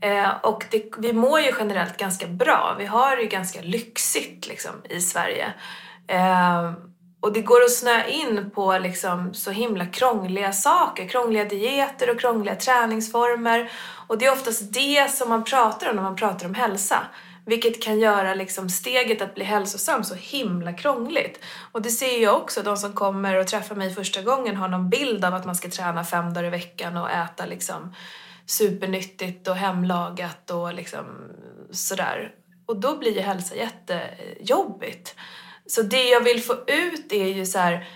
eh, 0.00 0.30
och 0.42 0.64
det, 0.70 0.90
vi 0.98 1.12
mår 1.12 1.40
ju 1.40 1.52
generellt 1.58 1.96
ganska 1.96 2.26
bra. 2.26 2.76
Vi 2.78 2.86
har 2.86 3.16
det 3.16 3.22
ju 3.22 3.28
ganska 3.28 3.60
lyxigt 3.60 4.37
liksom 4.48 4.72
i 4.90 5.00
Sverige. 5.00 5.52
Eh, 6.08 6.72
och 7.20 7.32
det 7.32 7.42
går 7.42 7.62
att 7.62 7.72
snöa 7.72 8.06
in 8.06 8.50
på 8.54 8.78
liksom 8.78 9.34
så 9.34 9.50
himla 9.50 9.86
krångliga 9.86 10.52
saker, 10.52 11.08
krångliga 11.08 11.44
dieter 11.44 12.10
och 12.10 12.20
krångliga 12.20 12.56
träningsformer. 12.56 13.72
Och 14.06 14.18
det 14.18 14.26
är 14.26 14.32
oftast 14.32 14.72
det 14.72 15.10
som 15.10 15.28
man 15.28 15.44
pratar 15.44 15.90
om 15.90 15.96
när 15.96 16.02
man 16.02 16.16
pratar 16.16 16.46
om 16.46 16.54
hälsa. 16.54 17.02
Vilket 17.46 17.82
kan 17.82 17.98
göra 17.98 18.34
liksom 18.34 18.68
steget 18.68 19.22
att 19.22 19.34
bli 19.34 19.44
hälsosam 19.44 20.04
så 20.04 20.14
himla 20.14 20.72
krångligt. 20.72 21.44
Och 21.72 21.82
det 21.82 21.90
ser 21.90 22.22
jag 22.22 22.36
också, 22.36 22.62
de 22.62 22.76
som 22.76 22.92
kommer 22.92 23.34
och 23.34 23.46
träffar 23.46 23.74
mig 23.74 23.94
första 23.94 24.22
gången 24.22 24.56
har 24.56 24.68
någon 24.68 24.90
bild 24.90 25.24
av 25.24 25.34
att 25.34 25.46
man 25.46 25.54
ska 25.54 25.68
träna 25.68 26.04
fem 26.04 26.34
dagar 26.34 26.46
i 26.46 26.50
veckan 26.50 26.96
och 26.96 27.10
äta 27.10 27.46
liksom 27.46 27.94
supernyttigt 28.46 29.48
och 29.48 29.56
hemlagat 29.56 30.50
och 30.50 30.74
liksom 30.74 31.06
sådär. 31.70 32.34
Och 32.68 32.80
då 32.80 32.98
blir 32.98 33.14
ju 33.14 33.20
hälsa 33.20 33.54
jättejobbigt. 33.54 35.14
Så 35.66 35.82
det 35.82 36.08
jag 36.08 36.20
vill 36.20 36.42
få 36.42 36.52
ut 36.66 37.12
är 37.12 37.26
ju 37.26 37.46
så 37.46 37.58
här, 37.58 37.88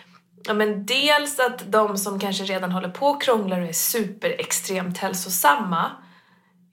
ja 0.44 0.54
men 0.54 0.86
dels 0.86 1.38
att 1.38 1.72
de 1.72 1.98
som 1.98 2.20
kanske 2.20 2.44
redan 2.44 2.72
håller 2.72 2.88
på 2.88 3.06
och 3.06 3.22
krånglar 3.22 3.60
och 3.60 3.68
är 3.68 3.72
superextremt 3.72 4.98
hälsosamma 4.98 5.90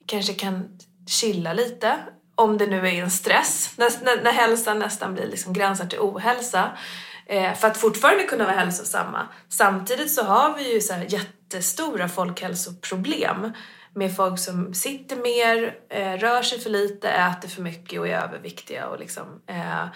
kanske 0.06 0.34
kan 0.34 0.80
chilla 1.08 1.54
lite, 1.54 2.00
om 2.36 2.58
det 2.58 2.68
nu 2.68 2.88
är 2.88 3.04
en 3.04 3.12
stress, 3.12 3.74
när, 3.78 3.92
när, 4.04 4.24
när 4.24 4.32
hälsan 4.32 4.80
nästan 4.80 5.14
blir 5.14 5.28
liksom 5.28 5.54
gränsar 5.54 5.86
till 5.86 6.00
ohälsa. 6.00 6.78
Eh, 7.26 7.54
för 7.54 7.68
att 7.68 7.78
fortfarande 7.78 8.24
kunna 8.24 8.46
vara 8.46 8.56
hälsosamma. 8.56 9.28
Samtidigt 9.50 10.12
så 10.14 10.24
har 10.24 10.58
vi 10.58 10.74
ju 10.74 10.82
så 10.82 10.94
här 10.94 11.06
jättestora 11.10 12.10
folkhälsoproblem 12.10 13.54
med 13.94 14.16
folk 14.16 14.40
som 14.40 14.74
sitter 14.74 15.16
mer, 15.16 15.80
eh, 15.90 16.14
rör 16.14 16.42
sig 16.42 16.60
för 16.60 16.70
lite, 16.70 17.10
äter 17.10 17.50
för 17.50 17.62
mycket 17.62 18.00
och 18.00 18.08
är 18.08 18.24
överviktiga 18.24 18.88
och 18.88 19.00
liksom 19.00 19.42
eh, 19.48 19.88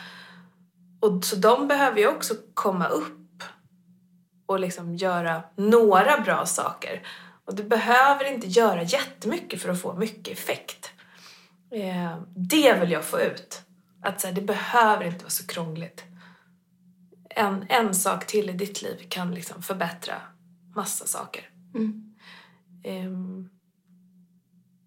och 1.04 1.26
så 1.26 1.36
de 1.36 1.68
behöver 1.68 1.98
ju 2.00 2.08
också 2.08 2.34
komma 2.54 2.88
upp 2.88 3.44
och 4.46 4.60
liksom 4.60 4.96
göra 4.96 5.44
några 5.56 6.22
bra 6.22 6.46
saker. 6.46 7.08
Och 7.46 7.56
du 7.56 7.64
behöver 7.64 8.34
inte 8.34 8.48
göra 8.48 8.84
jättemycket 8.84 9.62
för 9.62 9.70
att 9.70 9.82
få 9.82 9.94
mycket 9.94 10.34
effekt. 10.34 10.92
Eh, 11.72 12.18
det 12.36 12.74
vill 12.80 12.92
jag 12.92 13.04
få 13.04 13.20
ut. 13.20 13.62
Att 14.02 14.22
så 14.22 14.28
här, 14.28 14.34
det 14.34 14.42
behöver 14.42 15.06
inte 15.06 15.24
vara 15.24 15.30
så 15.30 15.48
krångligt. 15.48 16.04
En, 17.30 17.66
en 17.70 17.96
sak 17.96 18.28
till 18.28 18.50
i 18.50 18.54
ditt 18.54 18.82
liv 18.82 19.06
kan 19.10 19.36
liksom 19.36 19.62
förbättra 19.62 20.16
massa 20.76 21.06
saker. 21.06 21.50
Mm. 21.76 22.16
Ehm, 22.84 23.50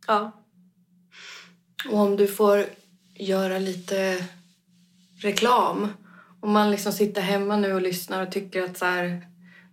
ja. 0.07 0.33
Och 1.89 1.99
om 1.99 2.17
du 2.17 2.27
får 2.27 2.67
göra 3.15 3.59
lite 3.59 4.25
reklam. 5.19 5.89
Om 6.41 6.53
man 6.53 6.71
liksom 6.71 6.93
sitter 6.93 7.21
hemma 7.21 7.57
nu 7.57 7.73
och 7.73 7.83
lyssnar 7.83 8.23
och 8.27 8.33
tycker 8.33 8.63
att 8.63 8.79
så 8.79 8.85
här, 8.85 9.27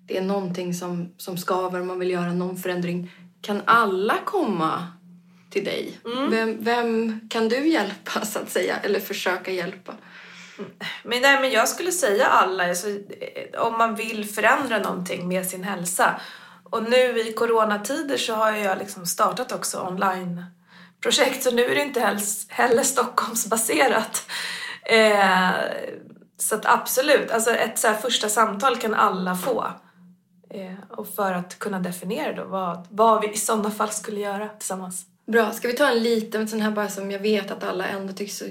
det 0.07 0.17
är 0.17 0.21
någonting 0.21 0.73
som, 0.73 1.13
som 1.17 1.37
skaver 1.37 1.79
och 1.79 1.85
man 1.85 1.99
vill 1.99 2.11
göra 2.11 2.33
någon 2.33 2.57
förändring. 2.57 3.11
Kan 3.41 3.61
alla 3.65 4.17
komma 4.25 4.87
till 5.49 5.65
dig? 5.65 5.99
Vem, 6.29 6.63
vem 6.63 7.19
kan 7.29 7.49
du 7.49 7.67
hjälpa 7.67 8.25
så 8.25 8.39
att 8.39 8.49
säga? 8.49 8.77
Eller 8.77 8.99
försöka 8.99 9.51
hjälpa? 9.51 9.93
Men, 11.03 11.21
nej, 11.21 11.41
men 11.41 11.51
jag 11.51 11.69
skulle 11.69 11.91
säga 11.91 12.25
alla, 12.27 12.69
alltså, 12.69 12.87
om 13.57 13.77
man 13.77 13.95
vill 13.95 14.25
förändra 14.25 14.79
någonting 14.79 15.27
med 15.27 15.45
sin 15.45 15.63
hälsa. 15.63 16.21
Och 16.73 16.83
nu 16.83 17.19
i 17.19 17.33
coronatider 17.33 18.17
så 18.17 18.33
har 18.33 18.51
jag 18.51 18.77
liksom 18.77 19.05
startat 19.05 19.51
också 19.51 19.81
onlineprojekt 19.81 21.43
så 21.43 21.51
nu 21.51 21.65
är 21.65 21.75
det 21.75 21.81
inte 21.81 21.99
heller, 21.99 22.21
heller 22.47 22.83
Stockholmsbaserat. 22.83 24.25
Eh, 24.85 25.51
så 26.37 26.55
att 26.55 26.65
absolut, 26.65 27.31
alltså 27.31 27.51
ett 27.51 27.79
så 27.79 27.93
första 27.93 28.29
samtal 28.29 28.77
kan 28.77 28.93
alla 28.93 29.35
få. 29.35 29.67
Eh, 30.49 30.97
och 30.97 31.07
för 31.07 31.33
att 31.33 31.59
kunna 31.59 31.79
definiera 31.79 32.33
då 32.33 32.43
vad, 32.43 32.87
vad 32.89 33.21
vi 33.21 33.31
i 33.31 33.37
sådana 33.37 33.71
fall 33.71 33.89
skulle 33.89 34.19
göra 34.19 34.49
tillsammans. 34.49 35.05
Bra. 35.27 35.51
Ska 35.51 35.67
vi 35.67 35.73
ta 35.73 35.89
en 35.89 36.03
liten 36.03 36.47
sån 36.47 36.61
här 36.61 36.71
bara 36.71 36.89
som 36.89 37.11
jag 37.11 37.19
vet 37.19 37.51
att 37.51 37.63
alla 37.63 37.87
ändå 37.87 38.13
tycker 38.13 38.33
så 38.33 38.45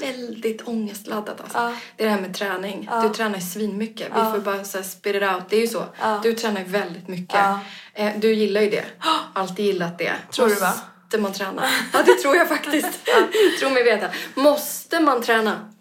väldigt 0.00 0.68
ångestladdat 0.68 1.40
alltså. 1.40 1.58
Ja. 1.58 1.72
Det 1.96 2.02
är 2.04 2.06
det 2.08 2.14
här 2.14 2.20
med 2.20 2.34
träning. 2.34 2.88
Ja. 2.90 3.00
Du 3.02 3.08
tränar 3.08 3.38
svinmycket. 3.38 4.06
Vi 4.14 4.18
Ja. 4.18 4.32
får 4.32 4.38
bara 4.38 4.64
så 4.64 4.78
här 4.78 4.84
spit 4.84 5.16
it 5.16 5.22
out. 5.22 5.42
Det 5.48 5.56
är 5.56 5.60
ju 5.60 5.66
så. 5.66 5.84
Ja. 6.00 6.20
Du 6.22 6.32
tränar 6.34 6.64
väldigt 6.64 7.08
mycket. 7.08 7.34
Ja. 7.34 7.60
Eh, 7.94 8.12
Du 8.18 8.32
gillar 8.34 8.60
ju 8.60 8.70
det. 8.70 8.84
Alltid 9.34 9.64
gillat 9.66 9.98
det. 9.98 10.12
Tror 10.32 10.48
du, 10.48 10.54
va? 10.54 10.74
Måste 11.04 11.18
man 11.18 11.32
träna? 11.32 11.62
Ja, 11.92 12.02
det 12.06 12.14
tror 12.14 12.36
jag 12.36 12.48
faktiskt. 12.48 13.04
Tror 13.60 13.70
mig 13.70 13.82
veta. 13.84 14.08
Måste 14.34 15.00
man 15.00 15.22
träna? 15.22 15.72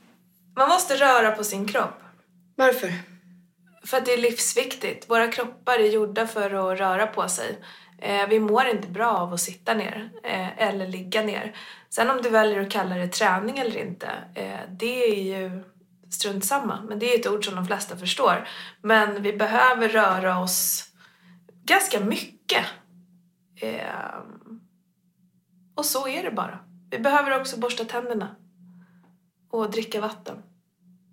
Man 0.58 0.70
måste 0.70 0.96
röra 0.96 1.32
på 1.32 1.44
sin 1.44 1.68
kropp. 1.68 2.02
Varför? 2.56 2.94
För 3.86 3.98
att 3.98 4.06
det 4.06 4.14
är 4.14 4.18
livsviktigt. 4.18 5.10
Våra 5.10 5.28
kroppar 5.28 5.80
är 5.80 5.90
gjorda 5.90 6.28
för 6.28 6.72
att 6.72 6.80
röra 6.80 7.08
på 7.08 7.30
sig. 7.30 7.58
Eh, 7.98 8.28
vi 8.30 8.40
mår 8.40 8.68
inte 8.68 8.88
bra 8.88 9.18
av 9.18 9.34
att 9.34 9.40
sitta 9.40 9.74
ner 9.74 10.10
eh, 10.24 10.68
eller 10.68 10.88
ligga 10.88 11.22
ner. 11.22 11.58
Sen 11.90 12.10
om 12.10 12.22
du 12.22 12.30
väljer 12.30 12.62
att 12.62 12.72
kalla 12.72 12.96
det 12.96 13.08
träning 13.08 13.58
eller 13.58 13.78
inte, 13.78 14.08
eh, 14.34 14.60
det 14.70 15.04
är 15.04 15.24
ju 15.24 15.64
strunt 16.10 16.46
samma. 16.46 16.82
Men 16.82 17.00
det 17.00 17.14
är 17.14 17.20
ett 17.20 17.28
ord 17.28 17.46
som 17.46 17.56
de 17.56 17.66
flesta 17.66 17.98
förstår. 17.98 18.48
Men 18.82 19.22
vi 19.22 19.34
behöver 19.34 19.90
röra 19.90 20.40
oss 20.40 20.92
ganska 21.64 22.00
mycket. 22.00 22.66
Och 25.76 25.86
så 25.86 26.08
är 26.08 26.24
det 26.24 26.32
bara. 26.32 26.60
Vi 26.90 27.00
behöver 27.00 27.40
också 27.40 27.60
borsta 27.60 27.86
tänderna. 27.86 28.36
Och 29.50 29.72
dricka 29.72 30.02
vatten. 30.02 30.44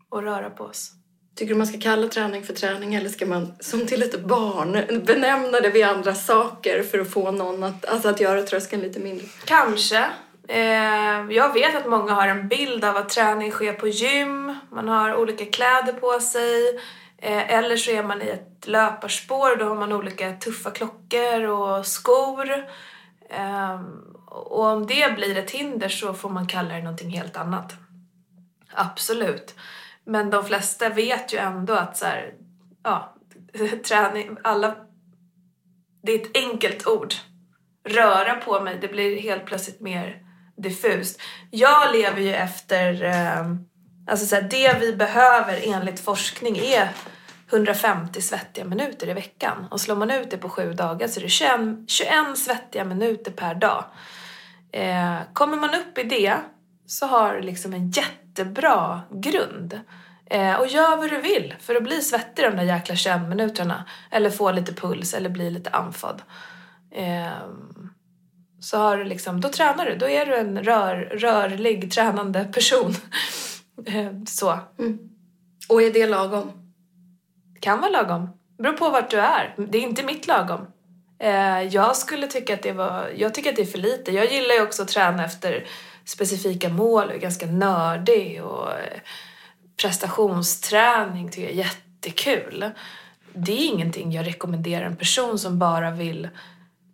Och 0.09 0.23
röra 0.23 0.50
på 0.50 0.64
oss. 0.64 0.93
Tycker 1.35 1.55
du 1.55 1.59
man 1.59 1.67
ska 1.67 1.81
kalla 1.81 2.09
träning 2.09 2.43
för 2.43 2.53
träning 2.53 2.95
eller 2.95 3.09
ska 3.09 3.26
man 3.26 3.55
som 3.61 3.87
till 3.87 4.03
ett 4.03 4.21
barn 4.21 4.73
benämna 5.07 5.61
det 5.61 5.71
vid 5.71 5.85
andra 5.85 6.14
saker 6.14 6.83
för 6.83 6.99
att 6.99 7.11
få 7.11 7.31
någon 7.31 7.62
att, 7.62 7.85
alltså 7.85 8.09
att 8.09 8.21
göra 8.21 8.43
tröskeln 8.43 8.83
lite 8.83 9.00
mindre? 9.00 9.26
Kanske. 9.45 10.11
Eh, 10.49 11.31
jag 11.31 11.53
vet 11.55 11.76
att 11.76 11.88
många 11.88 12.12
har 12.12 12.29
en 12.29 12.49
bild 12.49 12.85
av 12.85 12.97
att 12.97 13.09
träning 13.09 13.50
sker 13.50 13.73
på 13.73 13.88
gym, 13.88 14.57
man 14.71 14.88
har 14.88 15.17
olika 15.17 15.45
kläder 15.45 15.93
på 15.93 16.21
sig, 16.21 16.81
eh, 17.19 17.55
eller 17.55 17.76
så 17.76 17.91
är 17.91 18.03
man 18.03 18.23
i 18.23 18.29
ett 18.29 18.67
löparspår 18.67 19.53
och 19.53 19.59
då 19.59 19.64
har 19.64 19.76
man 19.76 19.93
olika 19.93 20.33
tuffa 20.33 20.71
klockor 20.71 21.43
och 21.43 21.87
skor. 21.87 22.50
Eh, 23.31 23.81
och 24.26 24.64
om 24.64 24.87
det 24.87 25.17
blir 25.17 25.38
ett 25.38 25.50
hinder 25.50 25.88
så 25.88 26.14
får 26.14 26.31
man 26.31 26.47
kalla 26.47 26.75
det 26.75 26.83
någonting 26.83 27.11
helt 27.11 27.37
annat. 27.37 27.73
Absolut. 28.75 29.55
Men 30.07 30.31
de 30.31 30.45
flesta 30.45 30.89
vet 30.89 31.35
ju 31.35 31.39
ändå 31.39 31.75
att 31.75 31.97
så 31.97 32.05
här, 32.05 32.35
ja, 32.83 33.17
träning, 33.89 34.37
alla, 34.45 34.75
det 36.03 36.13
är 36.13 36.21
ett 36.21 36.37
enkelt 36.37 36.87
ord 36.87 37.15
röra 37.89 38.35
på 38.35 38.61
mig, 38.61 38.79
det 38.81 38.89
blir 38.89 39.21
helt 39.21 39.45
plötsligt 39.45 39.81
mer 39.81 40.23
diffust. 40.57 41.21
Jag 41.51 41.93
lever 41.93 42.21
ju 42.21 42.35
efter, 42.35 43.03
ehm, 43.03 43.59
alltså 44.07 44.27
så 44.27 44.35
här, 44.35 44.43
det 44.43 44.77
vi 44.81 44.97
behöver 44.97 45.61
enligt 45.65 46.01
forskning 46.01 46.59
är 46.59 46.89
150 47.51 48.23
svettiga 48.23 48.65
minuter 48.65 49.09
i 49.09 49.13
veckan. 49.13 49.67
Och 49.71 49.81
slår 49.81 49.97
man 49.97 50.11
ut 50.11 50.31
det 50.31 50.37
på 50.37 50.49
sju 50.49 50.73
dagar 50.73 51.09
så 51.09 51.21
är 51.21 51.25
det 51.25 51.29
21, 51.29 51.91
21 51.91 52.39
svettiga 52.39 52.85
minuter 52.85 53.33
per 53.33 53.55
dag. 53.55 53.85
Eh, 54.73 55.19
kommer 55.33 55.57
man 55.57 55.71
upp 55.75 55.99
i 55.99 56.03
det 56.03 56.39
så 56.87 57.07
har 57.07 57.35
du 57.35 57.43
liksom 57.43 57.75
en 57.75 57.91
jättebra 57.91 59.03
grund. 59.11 59.81
Eh, 60.26 60.55
och 60.55 60.67
gör 60.67 60.97
vad 60.97 61.11
du 61.11 61.21
vill 61.21 61.55
för 61.61 61.75
att 61.75 61.83
bli 61.83 62.00
svettig 62.03 62.45
de 62.45 62.57
där 62.57 62.62
jäkla 62.62 62.97
21 62.97 63.29
minuterna. 63.29 63.85
Eller 64.11 64.31
få 64.31 64.53
lite 64.53 64.75
puls 64.75 65.14
eller 65.14 65.31
bli 65.31 65.51
lite 65.51 65.70
andfådd. 65.70 66.23
Ehm, 66.94 67.90
så 68.61 68.79
har 68.79 68.97
du 68.97 69.05
liksom, 69.05 69.40
då 69.40 69.49
tränar 69.49 69.87
du. 69.87 69.97
Då 69.97 70.09
är 70.09 70.27
du 70.27 70.37
en 70.37 70.62
rör, 70.62 70.97
rörlig, 70.97 71.92
tränande 71.92 72.44
person. 72.44 72.94
Ehm, 73.87 74.27
så. 74.27 74.59
Och 75.68 75.83
är 75.83 75.92
det 75.92 76.07
lagom? 76.07 76.53
Kan 77.61 77.81
vara 77.81 77.90
lagom. 77.90 78.29
Beror 78.59 78.73
på 78.73 78.90
vart 78.90 79.11
du 79.11 79.20
är. 79.20 79.55
Det 79.57 79.79
är 79.79 79.83
inte 79.83 80.03
mitt 80.03 80.27
lagom. 80.27 80.66
Eh, 81.18 81.62
jag 81.62 81.97
skulle 81.97 82.27
tycka 82.27 82.55
att 82.55 82.62
det 82.62 82.73
var, 82.73 83.11
jag 83.16 83.35
tycker 83.35 83.51
att 83.51 83.57
det 83.57 83.62
är 83.62 83.66
för 83.66 83.79
lite. 83.79 84.12
Jag 84.12 84.33
gillar 84.33 84.55
ju 84.55 84.62
också 84.62 84.83
att 84.83 84.88
träna 84.88 85.25
efter 85.25 85.64
specifika 86.05 86.69
mål 86.69 87.09
och 87.09 87.14
är 87.14 87.19
ganska 87.19 87.47
nördig 87.47 88.43
och 88.45 88.71
eh, 88.71 89.01
prestationsträning 89.83 91.31
tycker 91.31 91.43
jag 91.43 91.53
är 91.53 91.57
jättekul. 91.57 92.71
Det 93.33 93.53
är 93.53 93.67
ingenting 93.67 94.12
jag 94.12 94.27
rekommenderar 94.27 94.87
en 94.87 94.97
person 94.97 95.38
som 95.38 95.59
bara 95.59 95.90
vill 95.90 96.29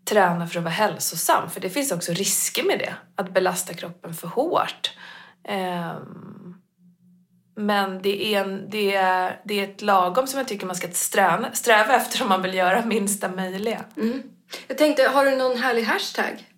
träna 0.04 0.46
för 0.46 0.58
att 0.58 0.64
vara 0.64 0.74
hälsosam. 0.74 1.50
För 1.50 1.60
det 1.60 1.70
finns 1.70 1.92
också 1.92 2.12
risker 2.12 2.62
med 2.64 2.78
det. 2.78 2.94
Att 3.16 3.34
belasta 3.34 3.74
kroppen 3.74 4.14
för 4.14 4.28
hårt. 4.28 4.90
Ehm, 5.44 6.54
men 7.56 8.02
det 8.02 8.34
är, 8.34 8.40
en, 8.40 8.70
det, 8.70 8.94
är, 8.94 9.40
det 9.44 9.60
är 9.60 9.64
ett 9.64 9.82
lagom 9.82 10.26
som 10.26 10.38
jag 10.38 10.48
tycker 10.48 10.66
man 10.66 10.76
ska 10.76 10.88
sträva, 10.90 11.52
sträva 11.52 11.94
efter 11.94 12.22
om 12.22 12.28
man 12.28 12.42
vill 12.42 12.54
göra 12.54 12.84
minsta 12.84 13.28
möjliga. 13.28 13.84
Mm. 13.96 14.22
Jag 14.68 14.78
tänkte, 14.78 15.02
har 15.02 15.24
du 15.24 15.36
någon 15.36 15.58
härlig 15.58 15.82
hashtag? 15.82 16.49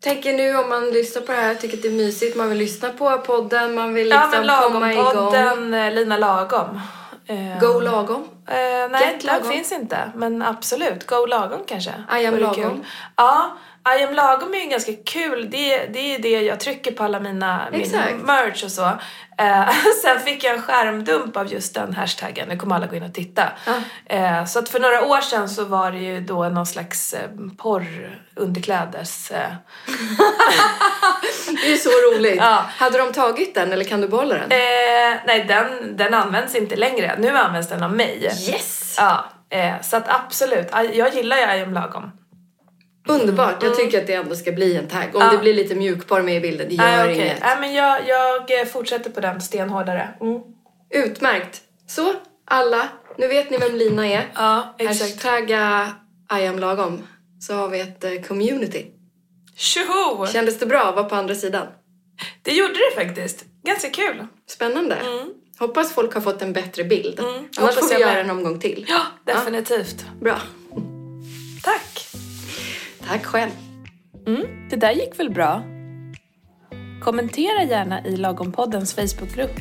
Tänker 0.00 0.32
nu 0.32 0.56
om 0.56 0.68
man 0.68 0.90
lyssnar 0.90 1.22
på 1.22 1.32
det 1.32 1.38
här, 1.38 1.54
tycker 1.54 1.76
att 1.76 1.82
det 1.82 1.88
är 1.88 1.92
mysigt, 1.92 2.36
man 2.36 2.48
vill 2.48 2.58
lyssna 2.58 2.88
på 2.90 3.18
podden, 3.18 3.74
man 3.74 3.94
vill 3.94 4.08
Ja 4.10 4.28
liksom 4.30 4.46
men 4.46 4.62
komma 4.72 4.92
igång. 4.92 5.04
Lagom-podden, 5.04 5.74
eh, 5.86 5.92
Lina 5.94 6.16
Lagom. 6.16 6.80
Eh, 7.26 7.60
Go 7.60 7.80
lagom. 7.80 8.28
Eh, 8.46 8.54
nej, 8.90 9.12
Get 9.12 9.24
lagom. 9.24 9.50
finns 9.50 9.72
inte. 9.72 10.12
Men 10.14 10.42
absolut, 10.42 11.06
Go 11.06 11.26
Lagom 11.26 11.60
kanske. 11.66 11.90
I 12.20 12.26
am 12.26 12.36
lagom. 12.38 12.54
kul. 12.54 12.84
Ja, 13.16 13.50
I 13.96 14.04
am 14.04 14.14
lagom 14.14 14.54
är 14.54 14.58
ju 14.58 14.66
ganska 14.66 14.92
kul. 15.04 15.50
Det, 15.50 15.86
det 15.86 16.14
är 16.14 16.18
det 16.18 16.42
jag 16.42 16.60
trycker 16.60 16.92
på 16.92 17.04
alla 17.04 17.20
mina 17.20 17.68
min 17.72 17.80
Exakt. 17.80 18.14
merch 18.22 18.64
och 18.64 18.70
så. 18.70 18.92
Eh, 19.38 19.68
sen 20.02 20.20
fick 20.20 20.44
jag 20.44 20.54
en 20.54 20.62
skärmdump 20.62 21.36
av 21.36 21.52
just 21.52 21.74
den 21.74 21.94
hashtaggen. 21.94 22.48
Nu 22.48 22.56
kommer 22.56 22.76
alla 22.76 22.86
gå 22.86 22.96
in 22.96 23.02
och 23.02 23.14
titta. 23.14 23.48
Ja. 23.66 23.72
Eh, 24.16 24.44
så 24.44 24.58
att 24.58 24.68
för 24.68 24.80
några 24.80 25.04
år 25.04 25.20
sedan 25.20 25.48
så 25.48 25.64
var 25.64 25.92
det 25.92 25.98
ju 25.98 26.20
då 26.20 26.48
någon 26.48 26.66
slags 26.66 27.14
eh, 27.14 27.30
porr. 27.58 28.18
Eh, 28.36 28.44
Det 31.62 31.72
är 31.72 31.76
så 31.76 31.90
roligt. 31.90 32.36
Ja. 32.36 32.64
Hade 32.68 32.98
de 32.98 33.12
tagit 33.12 33.54
den 33.54 33.72
eller 33.72 33.84
kan 33.84 34.00
du 34.00 34.08
behålla 34.08 34.34
den? 34.34 34.42
eh, 34.52 35.20
nej, 35.26 35.44
den, 35.48 35.96
den 35.96 36.14
används 36.14 36.54
inte 36.54 36.76
längre. 36.76 37.14
Nu 37.18 37.36
används 37.36 37.68
den 37.68 37.82
av 37.82 37.92
mig. 37.92 38.24
Yes! 38.24 38.96
Ja, 38.98 39.24
eh, 39.50 39.80
så 39.82 39.96
att 39.96 40.08
absolut. 40.08 40.68
Jag 40.92 41.14
gillar 41.14 41.36
ju 41.36 41.42
I 41.42 41.62
am 41.62 41.72
lagom. 41.72 42.12
Underbart. 43.08 43.62
Jag 43.62 43.76
tycker 43.76 44.00
att 44.00 44.06
det 44.06 44.14
ändå 44.14 44.34
ska 44.34 44.52
bli 44.52 44.76
en 44.76 44.88
tagg. 44.88 45.08
Om 45.14 45.20
Ja. 45.22 45.30
det 45.32 45.38
blir 45.38 45.54
lite 45.54 45.74
mjukporr 45.74 46.22
med 46.22 46.36
i 46.36 46.40
bilden, 46.40 46.68
det 46.68 46.74
gör 46.74 46.84
Nej, 46.84 47.04
okej. 47.04 47.14
inget. 47.16 47.40
Nej, 47.40 47.56
men 47.60 47.72
jag, 47.74 48.08
jag 48.08 48.60
eh, 48.60 48.66
fortsätter 48.66 49.10
på 49.10 49.20
den 49.20 49.40
stenhårdare. 49.40 50.08
Mm. 50.20 50.40
Utmärkt. 50.94 51.60
Så, 51.86 52.14
alla. 52.44 52.88
Nu 53.16 53.28
vet 53.28 53.50
ni 53.50 53.56
vem 53.58 53.74
Lina 53.74 54.06
är. 54.08 54.26
Ja, 54.34 54.74
exakt. 54.78 55.00
Hashtagga 55.24 55.92
I 56.40 56.46
am 56.46 56.58
lagom. 56.58 57.02
Så 57.40 57.54
har 57.54 57.68
vi 57.68 57.80
ett 57.80 58.04
eh, 58.04 58.12
community. 58.28 58.86
Tjoho! 59.56 60.26
Kändes 60.26 60.58
det 60.58 60.66
bra 60.66 60.80
att 60.88 60.94
vara 60.94 61.04
på 61.08 61.14
andra 61.14 61.34
sidan? 61.34 61.66
Det 62.42 62.52
gjorde 62.52 62.74
det 62.74 63.04
faktiskt. 63.04 63.44
Ganska 63.66 63.90
kul. 63.90 64.26
Spännande. 64.50 64.96
Hoppas 65.58 65.92
folk 65.92 66.14
har 66.14 66.20
fått 66.20 66.42
en 66.42 66.52
bättre 66.52 66.84
bild. 66.84 67.18
Mm, 67.18 67.30
Annars 67.34 67.58
hoppas 67.58 67.74
får 67.90 67.94
vi 67.94 68.00
göra 68.00 68.20
en 68.20 68.30
omgång 68.30 68.60
till. 68.60 68.86
Ja, 68.88 69.00
definitivt. 69.34 70.04
Bra. 70.20 70.38
Tack. 73.08 73.24
Själv. 73.24 73.50
Mm, 74.26 74.42
det 74.70 74.76
där 74.76 74.92
gick 74.92 75.18
väl 75.18 75.30
bra? 75.30 75.62
Kommentera 77.02 77.62
gärna 77.62 78.06
i 78.06 78.16
Lagompoddens 78.16 78.94
Facebookgrupp 78.94 79.56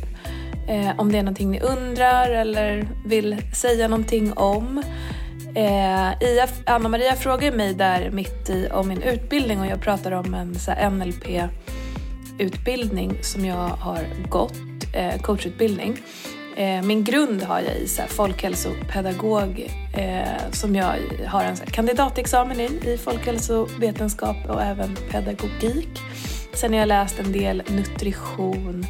eh, 0.69 0.99
om 0.99 1.11
det 1.11 1.17
är 1.17 1.23
någonting 1.23 1.51
ni 1.51 1.59
undrar 1.59 2.29
eller 2.29 2.87
vill 3.05 3.37
säga 3.55 3.87
någonting 3.87 4.33
om. 4.33 4.83
Eh, 5.55 6.09
Anna-Maria 6.65 7.15
frågar 7.15 7.51
mig 7.51 7.73
där 7.73 8.11
mitt 8.11 8.49
i 8.49 8.69
om 8.71 8.87
min 8.87 9.01
utbildning 9.01 9.59
och 9.59 9.67
jag 9.67 9.81
pratar 9.81 10.11
om 10.11 10.33
en 10.33 10.55
NLP-utbildning 10.91 13.23
som 13.23 13.45
jag 13.45 13.67
har 13.67 13.99
gått, 14.29 14.57
eh, 14.93 15.21
coachutbildning. 15.21 15.97
Eh, 16.57 16.81
min 16.81 17.03
grund 17.03 17.43
har 17.43 17.59
jag 17.59 17.75
i 17.75 17.87
så 17.87 18.01
här, 18.01 18.09
folkhälsopedagog 18.09 19.71
eh, 19.93 20.51
som 20.51 20.75
jag 20.75 20.95
har 21.27 21.43
en 21.43 21.57
så 21.57 21.63
här, 21.63 21.71
kandidatexamen 21.71 22.59
i, 22.59 22.65
i 22.85 22.97
folkhälsovetenskap 22.97 24.37
och 24.49 24.61
även 24.61 24.95
pedagogik. 25.11 25.99
Sen 26.53 26.73
har 26.73 26.79
jag 26.79 26.87
läst 26.87 27.19
en 27.19 27.31
del 27.31 27.63
nutrition 27.67 28.85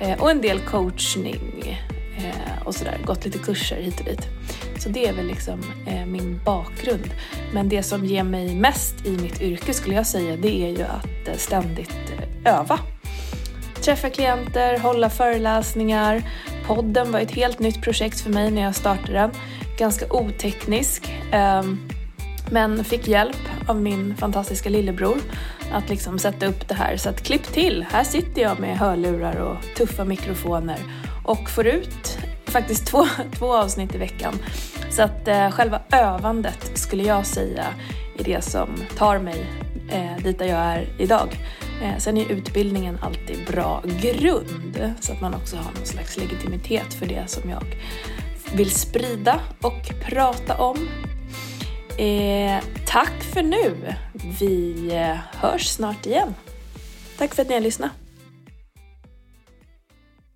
eh, 0.00 0.20
och 0.20 0.30
en 0.30 0.40
del 0.40 0.60
coachning 0.60 1.78
eh, 2.18 2.66
och 2.66 2.74
sådär, 2.74 2.98
gått 3.04 3.24
lite 3.24 3.38
kurser 3.38 3.76
hit 3.76 4.00
och 4.00 4.06
dit. 4.06 4.26
Så 4.78 4.88
det 4.88 5.08
är 5.08 5.12
väl 5.12 5.26
liksom 5.26 5.60
eh, 5.86 6.06
min 6.06 6.40
bakgrund. 6.44 7.10
Men 7.52 7.68
det 7.68 7.82
som 7.82 8.04
ger 8.04 8.24
mig 8.24 8.54
mest 8.54 9.06
i 9.06 9.10
mitt 9.10 9.40
yrke 9.40 9.74
skulle 9.74 9.94
jag 9.94 10.06
säga 10.06 10.36
det 10.36 10.64
är 10.64 10.70
ju 10.70 10.82
att 10.82 11.28
eh, 11.28 11.34
ständigt 11.36 12.12
öva. 12.44 12.78
Träffa 13.84 14.10
klienter, 14.10 14.78
hålla 14.78 15.10
föreläsningar. 15.10 16.22
Podden 16.68 17.12
var 17.12 17.20
ett 17.20 17.30
helt 17.30 17.58
nytt 17.58 17.82
projekt 17.82 18.20
för 18.20 18.30
mig 18.30 18.50
när 18.50 18.62
jag 18.62 18.74
startade 18.74 19.12
den. 19.12 19.30
Ganska 19.78 20.06
oteknisk. 20.12 21.12
Ehm, 21.32 21.78
men 22.50 22.84
fick 22.84 23.08
hjälp 23.08 23.40
av 23.68 23.80
min 23.82 24.16
fantastiska 24.16 24.68
lillebror 24.68 25.18
att 25.72 25.88
liksom 25.88 26.18
sätta 26.18 26.46
upp 26.46 26.68
det 26.68 26.74
här. 26.74 26.96
Så 26.96 27.08
att 27.08 27.22
klipp 27.22 27.42
till, 27.42 27.86
här 27.90 28.04
sitter 28.04 28.42
jag 28.42 28.60
med 28.60 28.78
hörlurar 28.78 29.36
och 29.36 29.56
tuffa 29.76 30.04
mikrofoner 30.04 30.78
och 31.24 31.50
får 31.50 31.66
ut 31.66 32.18
faktiskt 32.44 32.86
två, 32.86 33.06
två 33.38 33.54
avsnitt 33.56 33.94
i 33.94 33.98
veckan. 33.98 34.34
Så 34.90 35.02
att 35.02 35.28
eh, 35.28 35.50
själva 35.50 35.80
övandet 35.92 36.70
skulle 36.74 37.02
jag 37.02 37.26
säga 37.26 37.66
är 38.18 38.24
det 38.24 38.44
som 38.44 38.68
tar 38.96 39.18
mig 39.18 39.46
eh, 39.90 40.24
dit 40.24 40.38
där 40.38 40.46
jag 40.46 40.58
är 40.58 40.88
idag. 40.98 41.38
Eh, 41.82 41.98
sen 41.98 42.16
är 42.16 42.32
utbildningen 42.32 42.98
alltid 43.02 43.46
bra 43.46 43.82
grund 44.02 44.94
så 45.00 45.12
att 45.12 45.20
man 45.20 45.34
också 45.34 45.56
har 45.56 45.72
någon 45.72 45.86
slags 45.86 46.16
legitimitet 46.16 46.94
för 46.94 47.06
det 47.06 47.30
som 47.30 47.50
jag 47.50 47.62
vill 48.52 48.70
sprida 48.70 49.40
och 49.60 49.90
prata 50.00 50.56
om. 50.56 50.88
Eh, 51.98 52.64
tack 52.86 53.22
för 53.34 53.42
nu! 53.42 53.94
Vi 54.40 54.88
eh, 54.92 55.16
hörs 55.40 55.66
snart 55.66 56.06
igen. 56.06 56.34
Tack 57.18 57.34
för 57.34 57.42
att 57.42 57.48
ni 57.48 57.54
har 57.54 57.60
lyssnat. 57.60 57.90